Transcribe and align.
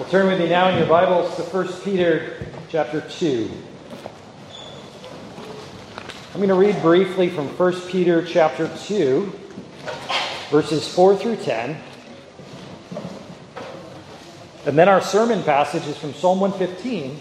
Well, 0.00 0.08
turn 0.08 0.28
with 0.28 0.38
me 0.38 0.48
now 0.48 0.70
in 0.70 0.78
your 0.78 0.86
Bibles 0.86 1.36
to 1.36 1.42
1 1.42 1.82
Peter 1.82 2.46
chapter 2.70 3.02
2. 3.02 3.50
I'm 6.32 6.36
going 6.36 6.48
to 6.48 6.54
read 6.54 6.80
briefly 6.80 7.28
from 7.28 7.48
1 7.48 7.80
Peter 7.82 8.24
chapter 8.24 8.74
2, 8.86 9.30
verses 10.50 10.88
4 10.88 11.16
through 11.16 11.36
10. 11.36 11.76
And 14.64 14.78
then 14.78 14.88
our 14.88 15.02
sermon 15.02 15.42
passage 15.42 15.86
is 15.86 15.98
from 15.98 16.14
Psalm 16.14 16.40
115. 16.40 17.20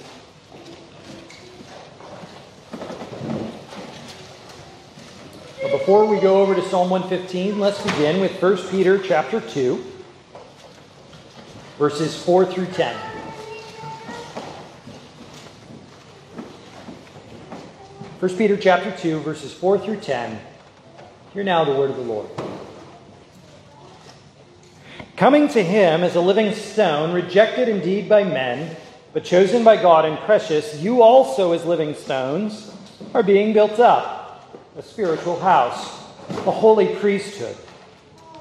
But 5.61 5.71
before 5.71 6.05
we 6.05 6.21
go 6.21 6.41
over 6.41 6.55
to 6.55 6.61
Psalm 6.69 6.89
115, 6.89 7.59
let's 7.59 7.83
begin 7.83 8.21
with 8.21 8.41
1 8.41 8.57
Peter 8.69 8.97
chapter 8.97 9.41
2 9.41 9.88
verses 11.79 12.21
4 12.25 12.45
through 12.45 12.65
10. 12.65 12.93
First 18.19 18.37
Peter 18.37 18.57
chapter 18.57 18.91
2, 18.97 19.21
verses 19.21 19.53
4 19.53 19.79
through 19.79 20.01
10. 20.01 20.41
Hear 21.33 21.43
now 21.43 21.63
the 21.63 21.71
word 21.71 21.89
of 21.89 21.95
the 21.95 22.03
Lord. 22.03 22.27
Coming 25.15 25.47
to 25.47 25.63
him 25.63 26.03
as 26.03 26.17
a 26.17 26.21
living 26.21 26.53
stone, 26.53 27.13
rejected 27.13 27.69
indeed 27.69 28.09
by 28.09 28.25
men, 28.25 28.75
but 29.13 29.23
chosen 29.23 29.63
by 29.63 29.81
God 29.81 30.03
and 30.03 30.17
precious, 30.19 30.81
you 30.81 31.01
also, 31.01 31.53
as 31.53 31.63
living 31.63 31.93
stones, 31.95 32.75
are 33.13 33.23
being 33.23 33.53
built 33.53 33.79
up, 33.79 34.53
a 34.75 34.81
spiritual 34.81 35.39
house, 35.39 35.81
a 36.29 36.51
holy 36.51 36.93
priesthood, 36.97 37.55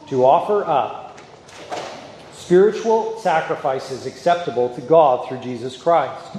to 0.09 0.25
offer 0.25 0.65
up 0.65 1.08
spiritual 2.49 3.19
sacrifices 3.19 4.07
acceptable 4.07 4.75
to 4.75 4.81
God 4.81 5.29
through 5.29 5.37
Jesus 5.41 5.77
Christ. 5.77 6.35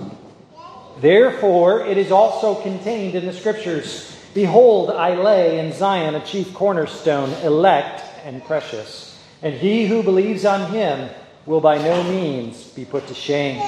Therefore, 1.01 1.85
it 1.85 1.99
is 1.99 2.11
also 2.11 2.59
contained 2.63 3.13
in 3.13 3.27
the 3.27 3.33
Scriptures 3.33 4.17
Behold, 4.33 4.89
I 4.89 5.13
lay 5.13 5.59
in 5.59 5.71
Zion 5.71 6.15
a 6.15 6.25
chief 6.25 6.51
cornerstone, 6.55 7.29
elect 7.43 8.03
and 8.25 8.43
precious, 8.43 9.21
and 9.43 9.53
he 9.53 9.85
who 9.85 10.01
believes 10.01 10.45
on 10.45 10.71
him 10.71 11.11
will 11.45 11.61
by 11.61 11.77
no 11.77 12.01
means 12.01 12.63
be 12.69 12.85
put 12.85 13.05
to 13.05 13.13
shame. 13.13 13.61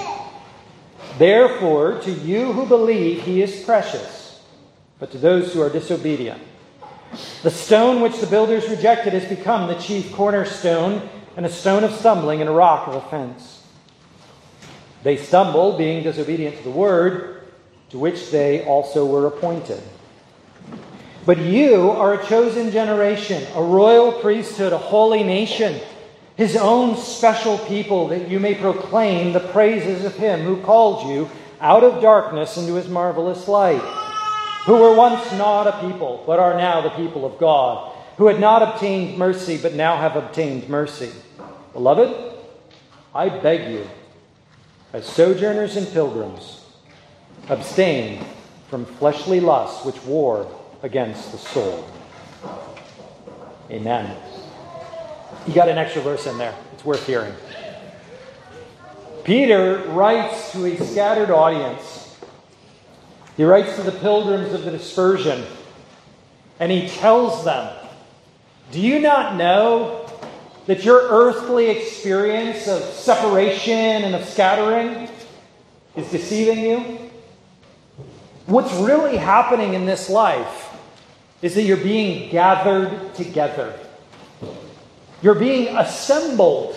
Therefore, 1.19 2.01
to 2.01 2.11
you 2.11 2.53
who 2.53 2.65
believe, 2.65 3.21
he 3.21 3.43
is 3.43 3.63
precious, 3.63 4.41
but 4.97 5.11
to 5.11 5.19
those 5.19 5.53
who 5.53 5.61
are 5.61 5.69
disobedient, 5.69 6.41
the 7.43 7.51
stone 7.51 8.01
which 8.01 8.17
the 8.17 8.25
builders 8.25 8.67
rejected 8.67 9.13
has 9.13 9.25
become 9.25 9.67
the 9.67 9.79
chief 9.79 10.11
cornerstone 10.11 11.07
and 11.35 11.45
a 11.45 11.49
stone 11.49 11.83
of 11.83 11.93
stumbling 11.93 12.41
and 12.41 12.49
a 12.49 12.53
rock 12.53 12.87
of 12.87 12.95
offense. 12.95 13.63
They 15.03 15.17
stumble, 15.17 15.77
being 15.77 16.03
disobedient 16.03 16.57
to 16.57 16.63
the 16.63 16.69
word, 16.69 17.43
to 17.89 17.97
which 17.97 18.31
they 18.31 18.63
also 18.65 19.05
were 19.05 19.27
appointed. 19.27 19.81
But 21.25 21.39
you 21.39 21.91
are 21.91 22.13
a 22.13 22.25
chosen 22.25 22.71
generation, 22.71 23.45
a 23.55 23.63
royal 23.63 24.11
priesthood, 24.11 24.73
a 24.73 24.77
holy 24.77 25.23
nation, 25.23 25.79
his 26.35 26.55
own 26.55 26.97
special 26.97 27.57
people, 27.59 28.07
that 28.09 28.29
you 28.29 28.39
may 28.39 28.55
proclaim 28.55 29.33
the 29.33 29.39
praises 29.39 30.03
of 30.05 30.15
him 30.15 30.41
who 30.41 30.61
called 30.61 31.09
you 31.09 31.29
out 31.59 31.83
of 31.83 32.01
darkness 32.01 32.57
into 32.57 32.73
his 32.73 32.87
marvelous 32.87 33.47
light, 33.47 33.81
who 34.65 34.77
were 34.77 34.95
once 34.95 35.31
not 35.33 35.67
a 35.67 35.87
people, 35.87 36.23
but 36.25 36.39
are 36.39 36.57
now 36.57 36.81
the 36.81 36.89
people 36.91 37.25
of 37.25 37.37
God 37.37 37.90
who 38.21 38.27
had 38.27 38.39
not 38.39 38.61
obtained 38.61 39.17
mercy, 39.17 39.57
but 39.57 39.73
now 39.73 39.97
have 39.97 40.15
obtained 40.15 40.69
mercy. 40.69 41.11
Beloved, 41.73 42.37
I 43.15 43.29
beg 43.29 43.73
you, 43.73 43.89
as 44.93 45.07
sojourners 45.07 45.75
and 45.75 45.91
pilgrims, 45.91 46.63
abstain 47.49 48.23
from 48.69 48.85
fleshly 48.85 49.39
lusts 49.39 49.83
which 49.83 49.99
war 50.03 50.47
against 50.83 51.31
the 51.31 51.39
soul. 51.39 51.83
Amen. 53.71 54.15
You 55.47 55.55
got 55.55 55.67
an 55.67 55.79
extra 55.79 56.03
verse 56.03 56.27
in 56.27 56.37
there. 56.37 56.53
It's 56.73 56.85
worth 56.85 57.07
hearing. 57.07 57.33
Peter 59.23 59.83
writes 59.87 60.51
to 60.51 60.67
a 60.67 60.77
scattered 60.77 61.31
audience. 61.31 62.19
He 63.35 63.45
writes 63.45 63.75
to 63.77 63.81
the 63.81 63.93
pilgrims 63.93 64.53
of 64.53 64.63
the 64.63 64.69
dispersion, 64.69 65.43
and 66.59 66.71
he 66.71 66.87
tells 66.87 67.43
them 67.43 67.79
do 68.71 68.79
you 68.79 68.99
not 68.99 69.35
know 69.35 70.09
that 70.65 70.85
your 70.85 71.01
earthly 71.09 71.69
experience 71.69 72.67
of 72.67 72.81
separation 72.83 73.73
and 73.73 74.15
of 74.15 74.23
scattering 74.25 75.09
is 75.95 76.09
deceiving 76.09 76.63
you? 76.63 77.11
What's 78.45 78.73
really 78.75 79.17
happening 79.17 79.73
in 79.73 79.85
this 79.85 80.09
life 80.09 80.69
is 81.41 81.55
that 81.55 81.63
you're 81.63 81.77
being 81.77 82.31
gathered 82.31 83.13
together. 83.15 83.77
You're 85.21 85.35
being 85.35 85.75
assembled 85.75 86.75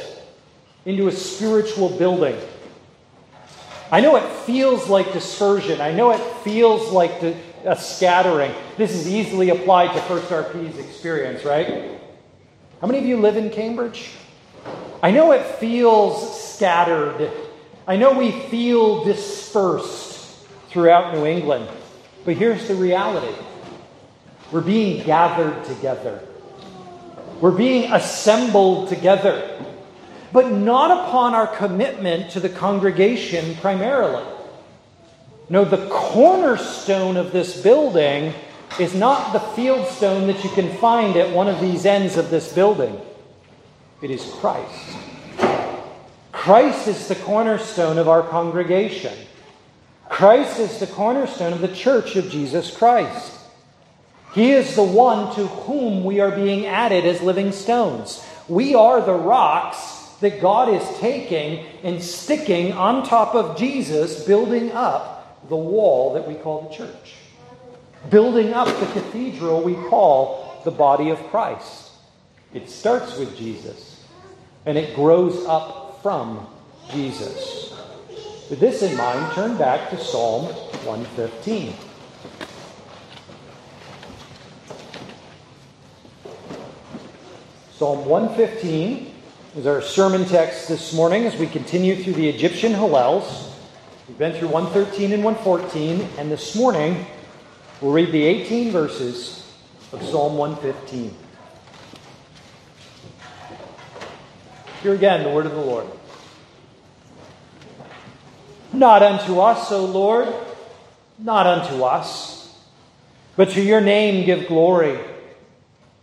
into 0.84 1.08
a 1.08 1.12
spiritual 1.12 1.90
building. 1.90 2.36
I 3.90 4.00
know 4.00 4.16
it 4.16 4.28
feels 4.44 4.88
like 4.88 5.12
dispersion. 5.12 5.80
I 5.80 5.92
know 5.92 6.10
it 6.10 6.20
feels 6.42 6.90
like 6.90 7.20
the, 7.20 7.36
a 7.64 7.76
scattering. 7.76 8.52
This 8.76 8.92
is 8.92 9.08
easily 9.08 9.50
applied 9.50 9.94
to 9.94 10.00
First 10.02 10.28
RP's 10.28 10.78
experience, 10.78 11.44
right? 11.44 11.98
How 12.80 12.86
many 12.86 12.98
of 12.98 13.06
you 13.06 13.16
live 13.16 13.36
in 13.36 13.50
Cambridge? 13.50 14.10
I 15.02 15.10
know 15.10 15.32
it 15.32 15.44
feels 15.56 16.54
scattered. 16.54 17.30
I 17.86 17.96
know 17.96 18.18
we 18.18 18.32
feel 18.32 19.04
dispersed 19.04 20.36
throughout 20.68 21.14
New 21.14 21.26
England. 21.26 21.68
But 22.24 22.36
here's 22.36 22.66
the 22.68 22.74
reality 22.74 23.34
we're 24.50 24.60
being 24.60 25.04
gathered 25.04 25.64
together, 25.64 26.22
we're 27.40 27.50
being 27.50 27.92
assembled 27.92 28.88
together, 28.88 29.64
but 30.32 30.50
not 30.50 30.90
upon 30.90 31.34
our 31.34 31.46
commitment 31.46 32.30
to 32.32 32.40
the 32.40 32.48
congregation 32.48 33.54
primarily. 33.56 34.24
No, 35.50 35.64
the 35.64 35.88
cornerstone 35.88 37.16
of 37.18 37.32
this 37.32 37.60
building 37.60 38.32
is 38.80 38.94
not 38.94 39.32
the 39.32 39.38
fieldstone 39.38 40.26
that 40.26 40.42
you 40.42 40.50
can 40.50 40.74
find 40.78 41.16
at 41.16 41.34
one 41.34 41.48
of 41.48 41.60
these 41.60 41.84
ends 41.84 42.16
of 42.16 42.30
this 42.30 42.52
building. 42.52 42.98
It 44.00 44.10
is 44.10 44.24
Christ. 44.40 44.96
Christ 46.32 46.88
is 46.88 47.08
the 47.08 47.14
cornerstone 47.14 47.98
of 47.98 48.08
our 48.08 48.22
congregation. 48.22 49.16
Christ 50.08 50.58
is 50.58 50.78
the 50.78 50.86
cornerstone 50.86 51.52
of 51.52 51.60
the 51.60 51.74
church 51.74 52.16
of 52.16 52.30
Jesus 52.30 52.74
Christ. 52.74 53.38
He 54.34 54.52
is 54.52 54.74
the 54.74 54.82
one 54.82 55.34
to 55.36 55.46
whom 55.46 56.04
we 56.04 56.20
are 56.20 56.30
being 56.30 56.66
added 56.66 57.04
as 57.04 57.20
living 57.20 57.52
stones. 57.52 58.24
We 58.48 58.74
are 58.74 59.00
the 59.00 59.14
rocks 59.14 60.08
that 60.20 60.40
God 60.40 60.68
is 60.70 60.98
taking 60.98 61.64
and 61.82 62.02
sticking 62.02 62.72
on 62.72 63.06
top 63.06 63.34
of 63.34 63.56
Jesus, 63.56 64.24
building 64.24 64.72
up 64.72 65.13
the 65.48 65.56
wall 65.56 66.14
that 66.14 66.26
we 66.26 66.34
call 66.34 66.62
the 66.62 66.74
church, 66.74 67.16
building 68.10 68.52
up 68.52 68.66
the 68.66 69.00
cathedral 69.00 69.62
we 69.62 69.74
call 69.74 70.60
the 70.64 70.70
body 70.70 71.10
of 71.10 71.18
Christ. 71.28 71.92
It 72.52 72.70
starts 72.70 73.18
with 73.18 73.36
Jesus 73.36 74.04
and 74.66 74.78
it 74.78 74.94
grows 74.94 75.44
up 75.46 76.02
from 76.02 76.46
Jesus. 76.90 77.74
With 78.50 78.60
this 78.60 78.82
in 78.82 78.96
mind, 78.96 79.32
turn 79.32 79.56
back 79.56 79.90
to 79.90 79.98
Psalm 79.98 80.44
115. 80.84 81.74
Psalm 87.72 88.04
115 88.04 89.14
is 89.56 89.66
our 89.66 89.82
sermon 89.82 90.24
text 90.24 90.68
this 90.68 90.92
morning 90.92 91.24
as 91.26 91.36
we 91.36 91.46
continue 91.46 92.02
through 92.02 92.12
the 92.14 92.28
Egyptian 92.28 92.72
Hallels. 92.72 93.53
We've 94.14 94.20
been 94.20 94.38
through 94.38 94.50
113 94.50 95.12
and 95.12 95.24
114, 95.24 96.08
and 96.18 96.30
this 96.30 96.54
morning 96.54 97.04
we'll 97.80 97.90
read 97.90 98.12
the 98.12 98.22
18 98.22 98.70
verses 98.70 99.52
of 99.92 100.00
Psalm 100.04 100.36
115. 100.36 101.12
Here 104.84 104.94
again, 104.94 105.24
the 105.24 105.30
word 105.30 105.46
of 105.46 105.52
the 105.52 105.60
Lord. 105.60 105.88
Not 108.72 109.02
unto 109.02 109.40
us, 109.40 109.72
O 109.72 109.84
Lord, 109.84 110.32
not 111.18 111.48
unto 111.48 111.82
us, 111.82 112.56
but 113.34 113.48
to 113.50 113.60
your 113.60 113.80
name 113.80 114.24
give 114.24 114.46
glory 114.46 114.96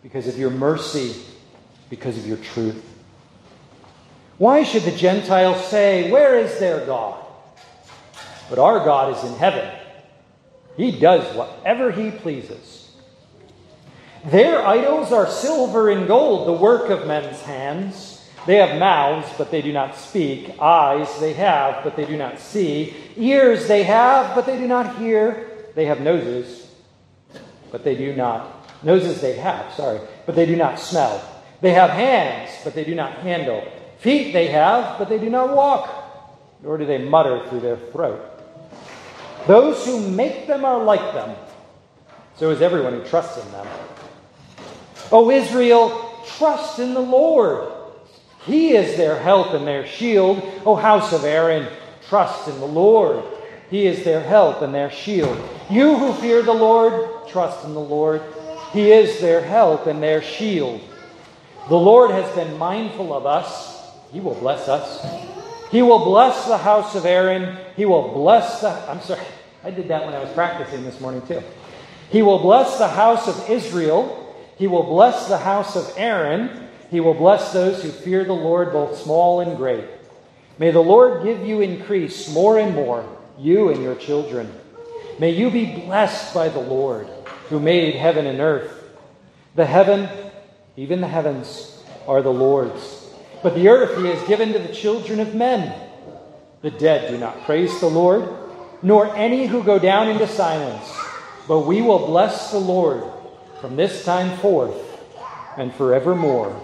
because 0.03 0.27
of 0.27 0.37
your 0.37 0.49
mercy, 0.49 1.15
because 1.89 2.17
of 2.17 2.27
your 2.27 2.35
truth. 2.35 2.83
Why 4.37 4.63
should 4.63 4.83
the 4.83 4.91
Gentiles 4.91 5.65
say, 5.67 6.11
Where 6.11 6.37
is 6.37 6.59
their 6.59 6.85
God? 6.85 7.20
But 8.51 8.59
our 8.59 8.83
God 8.83 9.17
is 9.17 9.23
in 9.23 9.37
heaven. 9.37 9.73
He 10.75 10.91
does 10.91 11.35
whatever 11.37 11.89
he 11.89 12.11
pleases. 12.11 12.91
Their 14.25 14.61
idols 14.67 15.13
are 15.13 15.25
silver 15.25 15.89
and 15.89 16.05
gold, 16.05 16.49
the 16.49 16.61
work 16.61 16.89
of 16.89 17.07
men's 17.07 17.41
hands. 17.43 18.29
They 18.45 18.57
have 18.57 18.77
mouths, 18.77 19.31
but 19.37 19.51
they 19.51 19.61
do 19.61 19.71
not 19.71 19.95
speak. 19.95 20.59
Eyes 20.59 21.07
they 21.21 21.31
have, 21.31 21.81
but 21.85 21.95
they 21.95 22.03
do 22.05 22.17
not 22.17 22.39
see. 22.39 22.93
Ears 23.15 23.69
they 23.69 23.83
have, 23.83 24.35
but 24.35 24.45
they 24.45 24.57
do 24.57 24.67
not 24.67 24.97
hear. 24.97 25.47
They 25.73 25.85
have 25.85 26.01
noses, 26.01 26.69
but 27.71 27.85
they 27.85 27.95
do 27.95 28.13
not. 28.13 28.67
Noses 28.83 29.21
they 29.21 29.37
have, 29.37 29.71
sorry, 29.75 30.01
but 30.25 30.35
they 30.35 30.45
do 30.45 30.57
not 30.57 30.77
smell. 30.77 31.23
They 31.61 31.71
have 31.71 31.91
hands, 31.91 32.51
but 32.65 32.73
they 32.73 32.83
do 32.83 32.95
not 32.95 33.19
handle. 33.19 33.65
Feet 33.99 34.33
they 34.33 34.47
have, 34.47 34.99
but 34.99 35.07
they 35.07 35.19
do 35.19 35.29
not 35.29 35.55
walk, 35.55 36.59
nor 36.61 36.77
do 36.77 36.85
they 36.85 36.97
mutter 36.97 37.47
through 37.47 37.61
their 37.61 37.77
throat. 37.77 38.30
Those 39.47 39.85
who 39.85 40.09
make 40.09 40.47
them 40.47 40.65
are 40.65 40.83
like 40.83 41.13
them. 41.13 41.35
So 42.37 42.49
is 42.49 42.61
everyone 42.61 42.93
who 42.93 43.03
trusts 43.03 43.43
in 43.43 43.51
them. 43.51 43.67
O 45.11 45.29
Israel, 45.29 46.23
trust 46.37 46.79
in 46.79 46.93
the 46.93 47.01
Lord. 47.01 47.71
He 48.45 48.71
is 48.71 48.97
their 48.97 49.19
help 49.19 49.53
and 49.53 49.67
their 49.67 49.85
shield. 49.85 50.41
O 50.65 50.75
house 50.75 51.13
of 51.13 51.23
Aaron, 51.23 51.67
trust 52.07 52.47
in 52.47 52.59
the 52.59 52.65
Lord. 52.65 53.23
He 53.69 53.87
is 53.87 54.03
their 54.03 54.21
help 54.21 54.61
and 54.61 54.73
their 54.73 54.91
shield. 54.91 55.37
You 55.69 55.97
who 55.97 56.13
fear 56.13 56.41
the 56.41 56.53
Lord, 56.53 57.27
trust 57.27 57.63
in 57.65 57.73
the 57.73 57.79
Lord. 57.79 58.21
He 58.73 58.91
is 58.91 59.21
their 59.21 59.41
help 59.41 59.87
and 59.87 60.01
their 60.01 60.21
shield. 60.21 60.81
The 61.69 61.77
Lord 61.77 62.11
has 62.11 62.33
been 62.35 62.57
mindful 62.57 63.13
of 63.13 63.25
us. 63.25 63.89
He 64.11 64.19
will 64.19 64.35
bless 64.35 64.67
us. 64.67 65.05
He 65.71 65.81
will 65.81 66.03
bless 66.03 66.47
the 66.47 66.57
house 66.57 66.95
of 66.95 67.05
Aaron. 67.05 67.57
He 67.81 67.85
will 67.85 68.09
bless 68.09 68.61
the. 68.61 68.69
I'm 68.69 69.01
sorry, 69.01 69.25
I 69.63 69.71
did 69.71 69.87
that 69.87 70.05
when 70.05 70.13
I 70.13 70.19
was 70.19 70.31
practicing 70.33 70.83
this 70.83 71.01
morning 71.01 71.25
too. 71.25 71.41
He 72.11 72.21
will 72.21 72.37
bless 72.37 72.77
the 72.77 72.87
house 72.87 73.27
of 73.27 73.49
Israel. 73.49 74.35
He 74.55 74.67
will 74.67 74.83
bless 74.83 75.27
the 75.27 75.39
house 75.39 75.75
of 75.75 75.91
Aaron. 75.97 76.67
He 76.91 76.99
will 76.99 77.15
bless 77.15 77.51
those 77.53 77.81
who 77.81 77.89
fear 77.89 78.23
the 78.23 78.33
Lord, 78.33 78.71
both 78.71 78.99
small 78.99 79.39
and 79.39 79.57
great. 79.57 79.85
May 80.59 80.69
the 80.69 80.79
Lord 80.79 81.23
give 81.23 81.43
you 81.43 81.61
increase 81.61 82.31
more 82.31 82.59
and 82.59 82.75
more, 82.75 83.03
you 83.39 83.69
and 83.69 83.81
your 83.81 83.95
children. 83.95 84.53
May 85.17 85.31
you 85.31 85.49
be 85.49 85.81
blessed 85.83 86.35
by 86.35 86.49
the 86.49 86.59
Lord, 86.59 87.07
who 87.49 87.59
made 87.59 87.95
heaven 87.95 88.27
and 88.27 88.41
earth. 88.41 88.91
The 89.55 89.65
heaven, 89.65 90.07
even 90.77 91.01
the 91.01 91.07
heavens, 91.07 91.83
are 92.07 92.21
the 92.21 92.31
Lord's. 92.31 93.07
But 93.41 93.55
the 93.55 93.69
earth 93.69 93.97
he 93.97 94.05
has 94.05 94.27
given 94.27 94.53
to 94.53 94.59
the 94.59 94.71
children 94.71 95.19
of 95.19 95.33
men. 95.33 95.87
The 96.61 96.71
dead 96.71 97.09
do 97.09 97.17
not 97.17 97.43
praise 97.43 97.79
the 97.79 97.87
Lord, 97.87 98.27
nor 98.83 99.15
any 99.15 99.47
who 99.47 99.63
go 99.63 99.79
down 99.79 100.09
into 100.09 100.27
silence. 100.27 100.95
But 101.47 101.61
we 101.61 101.81
will 101.81 102.05
bless 102.05 102.51
the 102.51 102.59
Lord 102.59 103.03
from 103.59 103.75
this 103.75 104.05
time 104.05 104.37
forth 104.37 104.75
and 105.57 105.73
forevermore. 105.73 106.59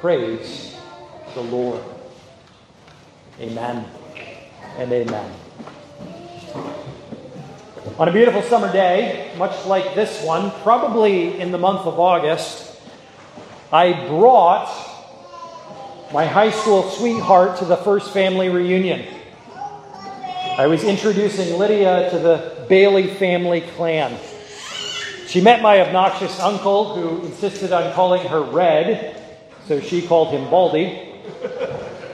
Praise 0.00 0.76
the 1.34 1.40
Lord. 1.40 1.82
Amen 3.40 3.84
and 4.78 4.92
amen. 4.92 5.32
On 7.98 8.08
a 8.08 8.12
beautiful 8.12 8.42
summer 8.42 8.72
day, 8.72 9.32
much 9.36 9.66
like 9.66 9.94
this 9.94 10.22
one, 10.24 10.52
probably 10.62 11.40
in 11.40 11.50
the 11.50 11.58
month 11.58 11.80
of 11.80 11.98
August, 11.98 12.80
I 13.72 14.06
brought 14.06 14.89
my 16.12 16.26
high 16.26 16.50
school 16.50 16.82
sweetheart 16.90 17.58
to 17.58 17.64
the 17.64 17.76
first 17.76 18.12
family 18.12 18.48
reunion. 18.48 19.04
I 20.58 20.66
was 20.66 20.82
introducing 20.82 21.56
Lydia 21.56 22.10
to 22.10 22.18
the 22.18 22.66
Bailey 22.68 23.06
family 23.06 23.60
clan. 23.60 24.18
She 25.28 25.40
met 25.40 25.62
my 25.62 25.80
obnoxious 25.80 26.40
uncle, 26.40 26.94
who 26.94 27.26
insisted 27.26 27.70
on 27.70 27.92
calling 27.92 28.26
her 28.26 28.42
Red, 28.42 29.22
so 29.66 29.80
she 29.80 30.04
called 30.04 30.34
him 30.34 30.50
Baldy. 30.50 31.12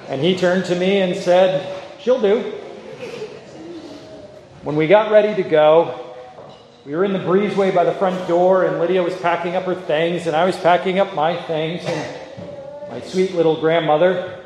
And 0.08 0.20
he 0.20 0.36
turned 0.36 0.66
to 0.66 0.74
me 0.74 0.98
and 1.00 1.16
said, 1.16 1.82
She'll 1.98 2.20
do. 2.20 2.52
When 4.62 4.76
we 4.76 4.86
got 4.86 5.10
ready 5.10 5.42
to 5.42 5.48
go, 5.48 6.14
we 6.84 6.94
were 6.94 7.04
in 7.04 7.14
the 7.14 7.18
breezeway 7.18 7.74
by 7.74 7.84
the 7.84 7.94
front 7.94 8.28
door, 8.28 8.66
and 8.66 8.78
Lydia 8.78 9.02
was 9.02 9.16
packing 9.16 9.56
up 9.56 9.64
her 9.64 9.74
things, 9.74 10.26
and 10.26 10.36
I 10.36 10.44
was 10.44 10.56
packing 10.56 10.98
up 10.98 11.14
my 11.14 11.40
things, 11.44 11.82
and 11.86 12.25
my 12.90 13.00
sweet 13.00 13.34
little 13.34 13.60
grandmother 13.60 14.44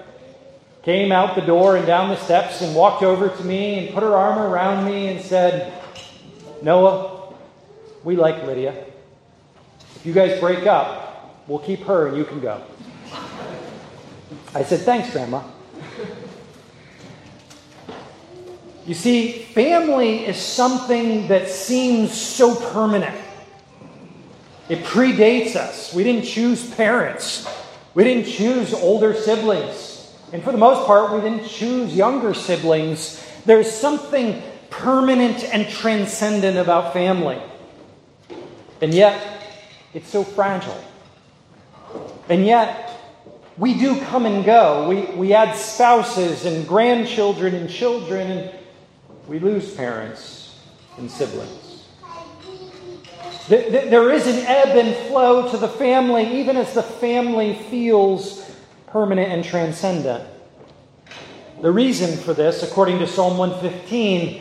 came 0.83 1.13
out 1.13 1.35
the 1.35 1.43
door 1.43 1.77
and 1.77 1.87
down 1.87 2.09
the 2.09 2.17
steps 2.17 2.63
and 2.63 2.75
walked 2.75 3.03
over 3.03 3.29
to 3.29 3.45
me 3.45 3.79
and 3.79 3.95
put 3.95 4.03
her 4.03 4.15
arm 4.15 4.39
around 4.39 4.87
me 4.87 5.09
and 5.09 5.25
said, 5.25 5.73
Noah, 6.63 7.35
we 8.03 8.17
like 8.17 8.43
Lydia. 8.45 8.85
If 9.97 10.07
you 10.07 10.13
guys 10.13 10.41
break 10.41 10.67
up, 10.67 11.45
we'll 11.47 11.59
keep 11.59 11.81
her 11.81 12.09
and 12.09 12.17
you 12.17 12.25
can 12.25 12.41
go. 12.41 12.63
I 14.55 14.63
said, 14.65 14.81
Thanks, 14.81 15.13
Grandma. 15.13 15.43
You 18.87 18.95
see, 18.95 19.43
family 19.43 20.25
is 20.25 20.37
something 20.37 21.29
that 21.29 21.49
seems 21.49 22.19
so 22.19 22.55
permanent. 22.73 23.17
It 24.69 24.85
predates 24.85 25.55
us. 25.55 25.93
We 25.93 26.03
didn't 26.03 26.25
choose 26.25 26.69
parents, 26.75 27.47
we 27.95 28.05
didn't 28.05 28.27
choose 28.27 28.73
older 28.73 29.15
siblings. 29.15 30.15
And 30.33 30.43
for 30.43 30.53
the 30.53 30.59
most 30.59 30.87
part, 30.87 31.13
we 31.13 31.21
didn't 31.21 31.49
choose 31.49 31.95
younger 31.95 32.35
siblings. 32.35 33.25
There's 33.45 33.71
something 33.71 34.43
permanent 34.71 35.43
and 35.45 35.69
transcendent 35.69 36.57
about 36.57 36.93
family. 36.93 37.41
And 38.81 38.95
yet, 38.95 39.21
it's 39.93 40.09
so 40.09 40.23
fragile. 40.23 40.83
And 42.29 42.47
yet, 42.47 42.91
we 43.59 43.75
do 43.75 44.01
come 44.01 44.25
and 44.25 44.45
go. 44.45 44.89
We, 44.89 45.03
we 45.17 45.35
add 45.35 45.57
spouses 45.57 46.47
and 46.47 46.67
grandchildren 46.67 47.55
and 47.55 47.69
children, 47.69 48.31
and 48.31 48.51
we 49.27 49.39
lose 49.39 49.75
parents 49.75 50.59
and 50.97 51.11
siblings. 51.11 51.60
There 53.51 54.13
is 54.13 54.29
an 54.29 54.47
ebb 54.47 54.77
and 54.77 54.95
flow 55.09 55.51
to 55.51 55.57
the 55.57 55.67
family, 55.67 56.39
even 56.39 56.57
as 56.57 56.73
the 56.73 56.85
family 56.85 57.55
feels 57.69 58.49
permanent 58.87 59.33
and 59.33 59.43
transcendent. 59.43 60.23
The 61.61 61.73
reason 61.73 62.17
for 62.17 62.33
this, 62.33 62.63
according 62.63 63.01
to 63.01 63.09
Psalm 63.09 63.39
115, 63.39 64.41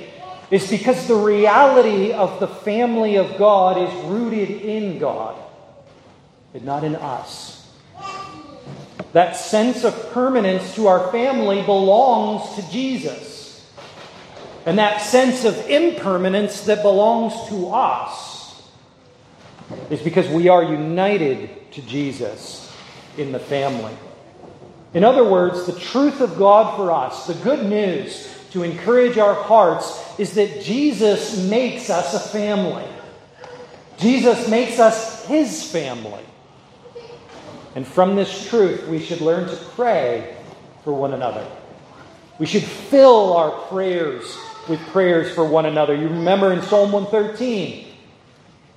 is 0.52 0.70
because 0.70 1.08
the 1.08 1.16
reality 1.16 2.12
of 2.12 2.40
the 2.40 2.48
family 2.48 3.16
of 3.16 3.36
God 3.40 3.80
is 3.80 4.06
rooted 4.06 4.52
in 4.62 5.00
God 5.00 5.36
and 6.54 6.64
not 6.64 6.84
in 6.84 6.96
us. 6.96 7.68
That 9.14 9.36
sense 9.36 9.86
of 9.86 10.12
permanence 10.12 10.76
to 10.76 10.86
our 10.86 11.12
family 11.12 11.64
belongs 11.64 12.56
to 12.58 12.72
Jesus. 12.72 13.68
And 14.68 14.78
that 14.78 15.02
sense 15.02 15.46
of 15.46 15.58
impermanence 15.68 16.62
that 16.62 16.84
belongs 16.84 17.34
to 17.50 17.72
us 17.72 18.29
is 19.90 20.02
because 20.02 20.28
we 20.30 20.48
are 20.48 20.64
united 20.64 21.72
to 21.72 21.82
Jesus 21.82 22.76
in 23.18 23.32
the 23.32 23.40
family. 23.40 23.96
In 24.94 25.04
other 25.04 25.24
words, 25.24 25.66
the 25.66 25.80
truth 25.80 26.22
of 26.22 26.38
God 26.38 26.76
for 26.76 26.92
us, 26.92 27.28
the 27.28 27.36
good 27.36 27.66
news 27.66 28.28
to 28.52 28.64
encourage 28.64 29.18
our 29.18 29.36
hearts, 29.36 30.02
is 30.18 30.34
that 30.34 30.64
Jesus 30.64 31.48
makes 31.48 31.90
us 31.90 32.14
a 32.16 32.20
family. 32.20 32.86
Jesus 33.98 34.48
makes 34.48 34.80
us 34.80 35.26
his 35.26 35.70
family. 35.72 36.24
And 37.76 37.86
from 37.86 38.16
this 38.16 38.50
truth, 38.50 38.88
we 38.88 39.00
should 39.00 39.22
learn 39.22 39.48
to 39.48 39.56
pray 39.56 40.36
for 40.84 40.94
one 40.94 41.14
another. 41.14 41.46
We 42.40 42.46
should 42.46 42.64
fill 42.64 43.34
our 43.34 43.52
prayers 43.68 44.38
with 44.68 44.80
prayers 44.88 45.32
for 45.34 45.46
one 45.46 45.66
another. 45.66 45.94
You 45.94 46.08
remember 46.08 46.52
in 46.54 46.62
Psalm 46.64 46.92
113, 46.92 47.86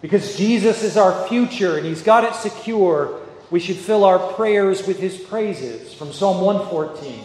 because 0.03 0.37
Jesus 0.37 0.83
is 0.83 0.97
our 0.97 1.27
future 1.29 1.79
and 1.79 1.87
he's 1.87 2.03
got 2.03 2.25
it 2.25 2.35
secure, 2.35 3.21
we 3.51 3.61
should 3.61 3.77
fill 3.77 4.05
our 4.05 4.19
prayers 4.35 4.87
with 4.87 4.99
his 4.99 5.17
praises 5.17 5.95
from 5.95 6.13
Psalm 6.13 6.45
114. 6.45 7.25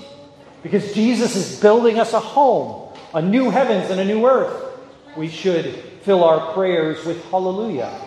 Because 0.61 0.93
Jesus 0.93 1.35
is 1.35 1.59
building 1.59 1.99
us 1.99 2.13
a 2.13 2.19
home, 2.19 2.95
a 3.13 3.21
new 3.21 3.49
heavens 3.49 3.89
and 3.89 3.99
a 3.99 4.05
new 4.05 4.27
earth. 4.27 4.79
We 5.17 5.27
should 5.27 5.73
fill 6.03 6.23
our 6.23 6.53
prayers 6.53 7.03
with 7.03 7.23
hallelujah. 7.25 7.99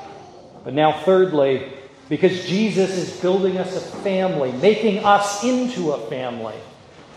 But 0.63 0.75
now, 0.75 1.01
thirdly, 1.03 1.73
because 2.09 2.47
Jesus 2.47 2.91
is 2.91 3.21
building 3.21 3.59
us 3.59 3.77
a 3.77 3.81
family, 3.81 4.53
making 4.53 5.05
us 5.05 5.43
into 5.43 5.93
a 5.93 6.09
family, 6.09 6.57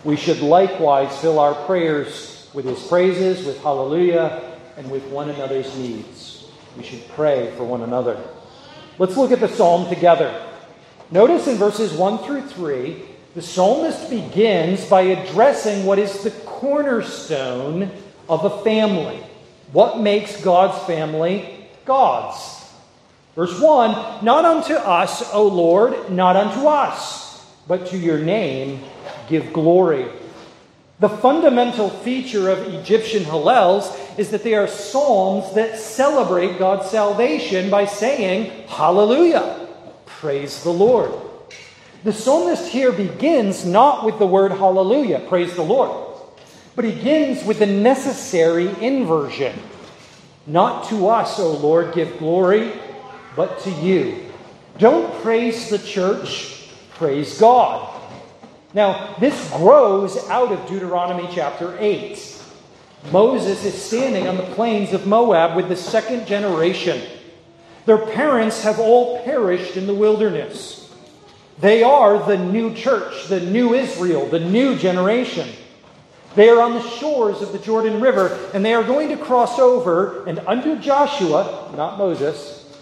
we 0.04 0.16
should 0.16 0.42
likewise 0.42 1.16
fill 1.20 1.40
our 1.40 1.54
prayers 1.66 2.50
with 2.54 2.66
his 2.66 2.82
praises, 2.88 3.46
with 3.46 3.62
hallelujah, 3.62 4.58
and 4.76 4.90
with 4.90 5.04
one 5.08 5.30
another's 5.30 5.78
needs. 5.78 6.43
We 6.78 6.84
should 6.84 7.08
pray 7.10 7.54
for 7.58 7.64
one 7.64 7.82
another. 7.82 8.22
Let's 8.98 9.18
look 9.18 9.32
at 9.32 9.40
the 9.40 9.48
psalm 9.48 9.90
together. 9.90 10.34
Notice 11.12 11.48
in 11.48 11.58
verses 11.58 11.94
1 11.94 12.20
through 12.20 12.48
3, 12.48 13.04
the 13.36 13.42
psalmist 13.42 14.10
begins 14.10 14.86
by 14.86 15.02
addressing 15.02 15.86
what 15.86 16.00
is 16.00 16.24
the 16.24 16.32
cornerstone 16.32 17.92
of 18.30 18.46
a 18.46 18.64
family. 18.64 19.20
What 19.72 20.00
makes 20.00 20.42
God's 20.42 20.82
family 20.86 21.68
God's? 21.86 22.64
Verse 23.36 23.60
1 23.60 24.24
Not 24.24 24.46
unto 24.46 24.74
us, 24.74 25.34
O 25.34 25.48
Lord, 25.48 26.12
not 26.12 26.36
unto 26.36 26.68
us, 26.68 27.44
but 27.68 27.88
to 27.88 27.98
your 27.98 28.20
name 28.20 28.84
give 29.28 29.52
glory. 29.52 30.08
The 31.00 31.10
fundamental 31.10 31.90
feature 31.90 32.50
of 32.50 32.74
Egyptian 32.74 33.24
Hallels 33.24 34.18
is 34.18 34.30
that 34.30 34.44
they 34.44 34.54
are 34.54 34.68
psalms 34.68 35.54
that 35.56 35.78
celebrate 35.78 36.60
God's 36.60 36.90
salvation 36.90 37.70
by 37.70 37.86
saying, 37.86 38.68
Hallelujah, 38.68 39.68
praise 40.06 40.64
the 40.64 40.72
Lord. 40.72 41.12
The 42.04 42.14
psalmist 42.14 42.68
here 42.68 42.92
begins 42.92 43.66
not 43.66 44.06
with 44.06 44.20
the 44.20 44.28
word 44.28 44.52
Hallelujah, 44.52 45.22
praise 45.28 45.56
the 45.56 45.64
Lord, 45.64 46.20
but 46.76 46.84
begins 46.84 47.44
with 47.44 47.60
the 47.60 47.66
necessary 47.66 48.68
inversion. 48.84 49.58
Not 50.46 50.90
to 50.90 51.08
us, 51.08 51.40
O 51.40 51.54
Lord, 51.54 51.94
give 51.94 52.18
glory, 52.18 52.74
but 53.36 53.60
to 53.62 53.72
you. 53.72 54.32
Don't 54.78 55.14
praise 55.22 55.70
the 55.70 55.80
church, 55.80 56.70
praise 56.92 57.40
God. 57.40 57.93
Now, 58.74 59.16
this 59.20 59.52
grows 59.52 60.18
out 60.30 60.52
of 60.52 60.68
Deuteronomy 60.68 61.30
chapter 61.32 61.78
8. 61.80 62.42
Moses 63.12 63.64
is 63.66 63.80
standing 63.80 64.28
on 64.28 64.38
the 64.38 64.56
plains 64.56 64.94
of 64.94 65.06
Moab 65.06 65.56
with 65.56 65.70
the 65.70 65.76
second 65.76 66.26
generation. 66.26 67.02
Their 67.86 68.00
parents 68.00 68.64
have 68.64 68.80
all 68.80 69.24
perished 69.24 69.78
in 69.78 69.86
the 69.86 69.94
wilderness. 69.94 70.92
They 71.60 71.84
are 71.84 72.26
the 72.26 72.38
new 72.38 72.74
church, 72.74 73.28
the 73.28 73.42
new 73.42 73.76
Israel, 73.76 74.28
the 74.28 74.40
new 74.40 74.76
generation. 74.76 75.50
They 76.36 76.50
are 76.50 76.62
on 76.62 76.74
the 76.74 76.90
shores 76.90 77.44
of 77.44 77.52
the 77.52 77.60
Jordan 77.60 78.02
River, 78.02 78.40
and 78.56 78.66
they 78.66 78.74
are 78.74 78.84
going 78.84 79.10
to 79.10 79.18
cross 79.18 79.60
over 79.60 80.26
and, 80.26 80.40
under 80.48 80.76
Joshua, 80.78 81.72
not 81.78 82.00
Moses, 82.00 82.76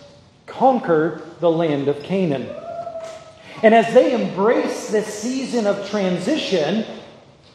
conquer 0.46 1.22
the 1.42 1.52
land 1.52 1.90
of 1.90 2.02
Canaan. 2.02 2.48
And 3.64 3.76
as 3.76 3.94
they 3.94 4.14
embrace 4.14 4.90
this 4.90 5.08
season 5.08 5.68
of 5.68 5.90
transition, 5.90 6.86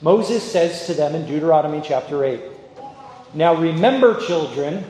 Moses 0.01 0.43
says 0.43 0.87
to 0.87 0.95
them 0.95 1.15
in 1.15 1.27
Deuteronomy 1.27 1.83
chapter 1.85 2.25
8 2.25 2.41
Now 3.35 3.55
remember, 3.55 4.21
children, 4.21 4.85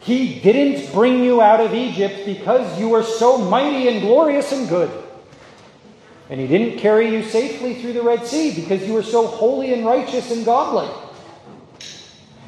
he 0.00 0.40
didn't 0.40 0.92
bring 0.92 1.24
you 1.24 1.40
out 1.40 1.60
of 1.60 1.74
Egypt 1.74 2.26
because 2.26 2.78
you 2.78 2.88
were 2.88 3.02
so 3.02 3.38
mighty 3.38 3.88
and 3.88 4.02
glorious 4.02 4.52
and 4.52 4.68
good. 4.68 4.90
And 6.28 6.38
he 6.38 6.46
didn't 6.46 6.78
carry 6.78 7.10
you 7.12 7.22
safely 7.22 7.80
through 7.80 7.94
the 7.94 8.02
Red 8.02 8.26
Sea 8.26 8.54
because 8.54 8.86
you 8.86 8.94
were 8.94 9.02
so 9.02 9.26
holy 9.26 9.72
and 9.72 9.84
righteous 9.84 10.30
and 10.30 10.44
godly. 10.44 10.88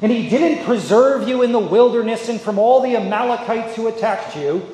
And 0.01 0.11
he 0.11 0.29
didn't 0.29 0.65
preserve 0.65 1.27
you 1.27 1.41
in 1.41 1.51
the 1.51 1.59
wilderness 1.59 2.29
and 2.29 2.39
from 2.39 2.59
all 2.59 2.81
the 2.81 2.95
Amalekites 2.95 3.75
who 3.75 3.87
attacked 3.87 4.35
you 4.35 4.65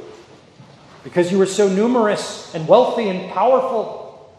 because 1.03 1.31
you 1.31 1.37
were 1.37 1.45
so 1.45 1.67
numerous 1.67 2.53
and 2.53 2.67
wealthy 2.67 3.09
and 3.09 3.31
powerful. 3.31 4.31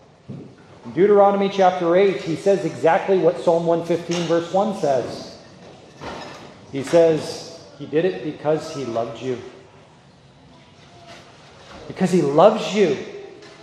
In 0.85 0.93
Deuteronomy 0.93 1.49
chapter 1.49 1.97
8, 1.97 2.21
he 2.23 2.37
says 2.37 2.65
exactly 2.65 3.19
what 3.19 3.41
Psalm 3.41 3.67
115, 3.67 4.27
verse 4.27 4.53
1 4.53 4.81
says. 4.81 5.39
He 6.73 6.83
says, 6.83 7.61
He 7.79 7.87
did 7.87 8.05
it 8.05 8.25
because 8.25 8.75
He 8.75 8.85
loved 8.85 9.21
you. 9.21 9.39
Because 11.89 12.13
He 12.13 12.23
loves 12.23 12.75
you. 12.75 12.97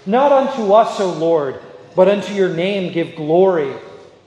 Not 0.05 0.31
unto 0.31 0.73
us, 0.73 0.99
O 0.99 1.11
Lord, 1.11 1.59
but 1.95 2.07
unto 2.07 2.33
your 2.33 2.53
name 2.53 2.93
give 2.93 3.15
glory. 3.15 3.73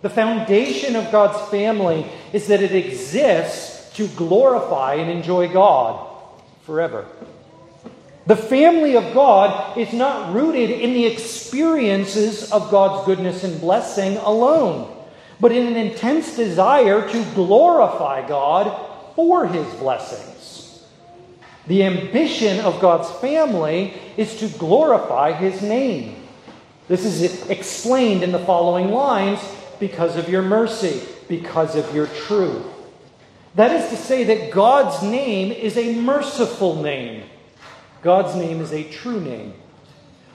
The 0.02 0.10
foundation 0.10 0.96
of 0.96 1.12
God's 1.12 1.50
family 1.50 2.06
is 2.32 2.46
that 2.46 2.62
it 2.62 2.74
exists 2.74 3.92
to 3.94 4.08
glorify 4.08 4.94
and 4.94 5.10
enjoy 5.10 5.52
God 5.52 6.06
forever. 6.62 7.06
The 8.30 8.36
family 8.36 8.94
of 8.94 9.12
God 9.12 9.76
is 9.76 9.92
not 9.92 10.32
rooted 10.32 10.70
in 10.70 10.92
the 10.92 11.04
experiences 11.04 12.52
of 12.52 12.70
God's 12.70 13.04
goodness 13.04 13.42
and 13.42 13.60
blessing 13.60 14.18
alone, 14.18 14.96
but 15.40 15.50
in 15.50 15.66
an 15.66 15.74
intense 15.74 16.36
desire 16.36 17.08
to 17.08 17.24
glorify 17.34 18.24
God 18.28 18.88
for 19.16 19.48
his 19.48 19.66
blessings. 19.80 20.86
The 21.66 21.82
ambition 21.82 22.60
of 22.60 22.80
God's 22.80 23.10
family 23.18 23.94
is 24.16 24.36
to 24.36 24.48
glorify 24.60 25.32
his 25.32 25.60
name. 25.60 26.14
This 26.86 27.04
is 27.04 27.50
explained 27.50 28.22
in 28.22 28.30
the 28.30 28.38
following 28.38 28.92
lines 28.92 29.40
because 29.80 30.14
of 30.14 30.28
your 30.28 30.42
mercy, 30.42 31.02
because 31.26 31.74
of 31.74 31.92
your 31.92 32.06
truth. 32.06 32.64
That 33.56 33.72
is 33.72 33.90
to 33.90 33.96
say, 33.96 34.22
that 34.22 34.52
God's 34.52 35.02
name 35.02 35.50
is 35.50 35.76
a 35.76 35.96
merciful 35.96 36.80
name. 36.80 37.24
God's 38.02 38.34
name 38.34 38.60
is 38.60 38.72
a 38.72 38.84
true 38.90 39.20
name. 39.20 39.54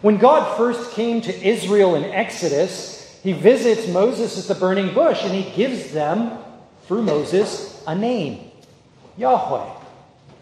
When 0.01 0.17
God 0.17 0.57
first 0.57 0.91
came 0.91 1.21
to 1.21 1.47
Israel 1.47 1.95
in 1.95 2.03
Exodus, 2.03 3.19
he 3.23 3.33
visits 3.33 3.87
Moses 3.87 4.37
at 4.37 4.53
the 4.53 4.59
burning 4.59 4.93
bush 4.93 5.23
and 5.23 5.33
he 5.33 5.51
gives 5.55 5.91
them, 5.91 6.37
through 6.83 7.01
Moses, 7.01 7.83
a 7.87 7.95
name 7.95 8.51
Yahweh. 9.17 9.67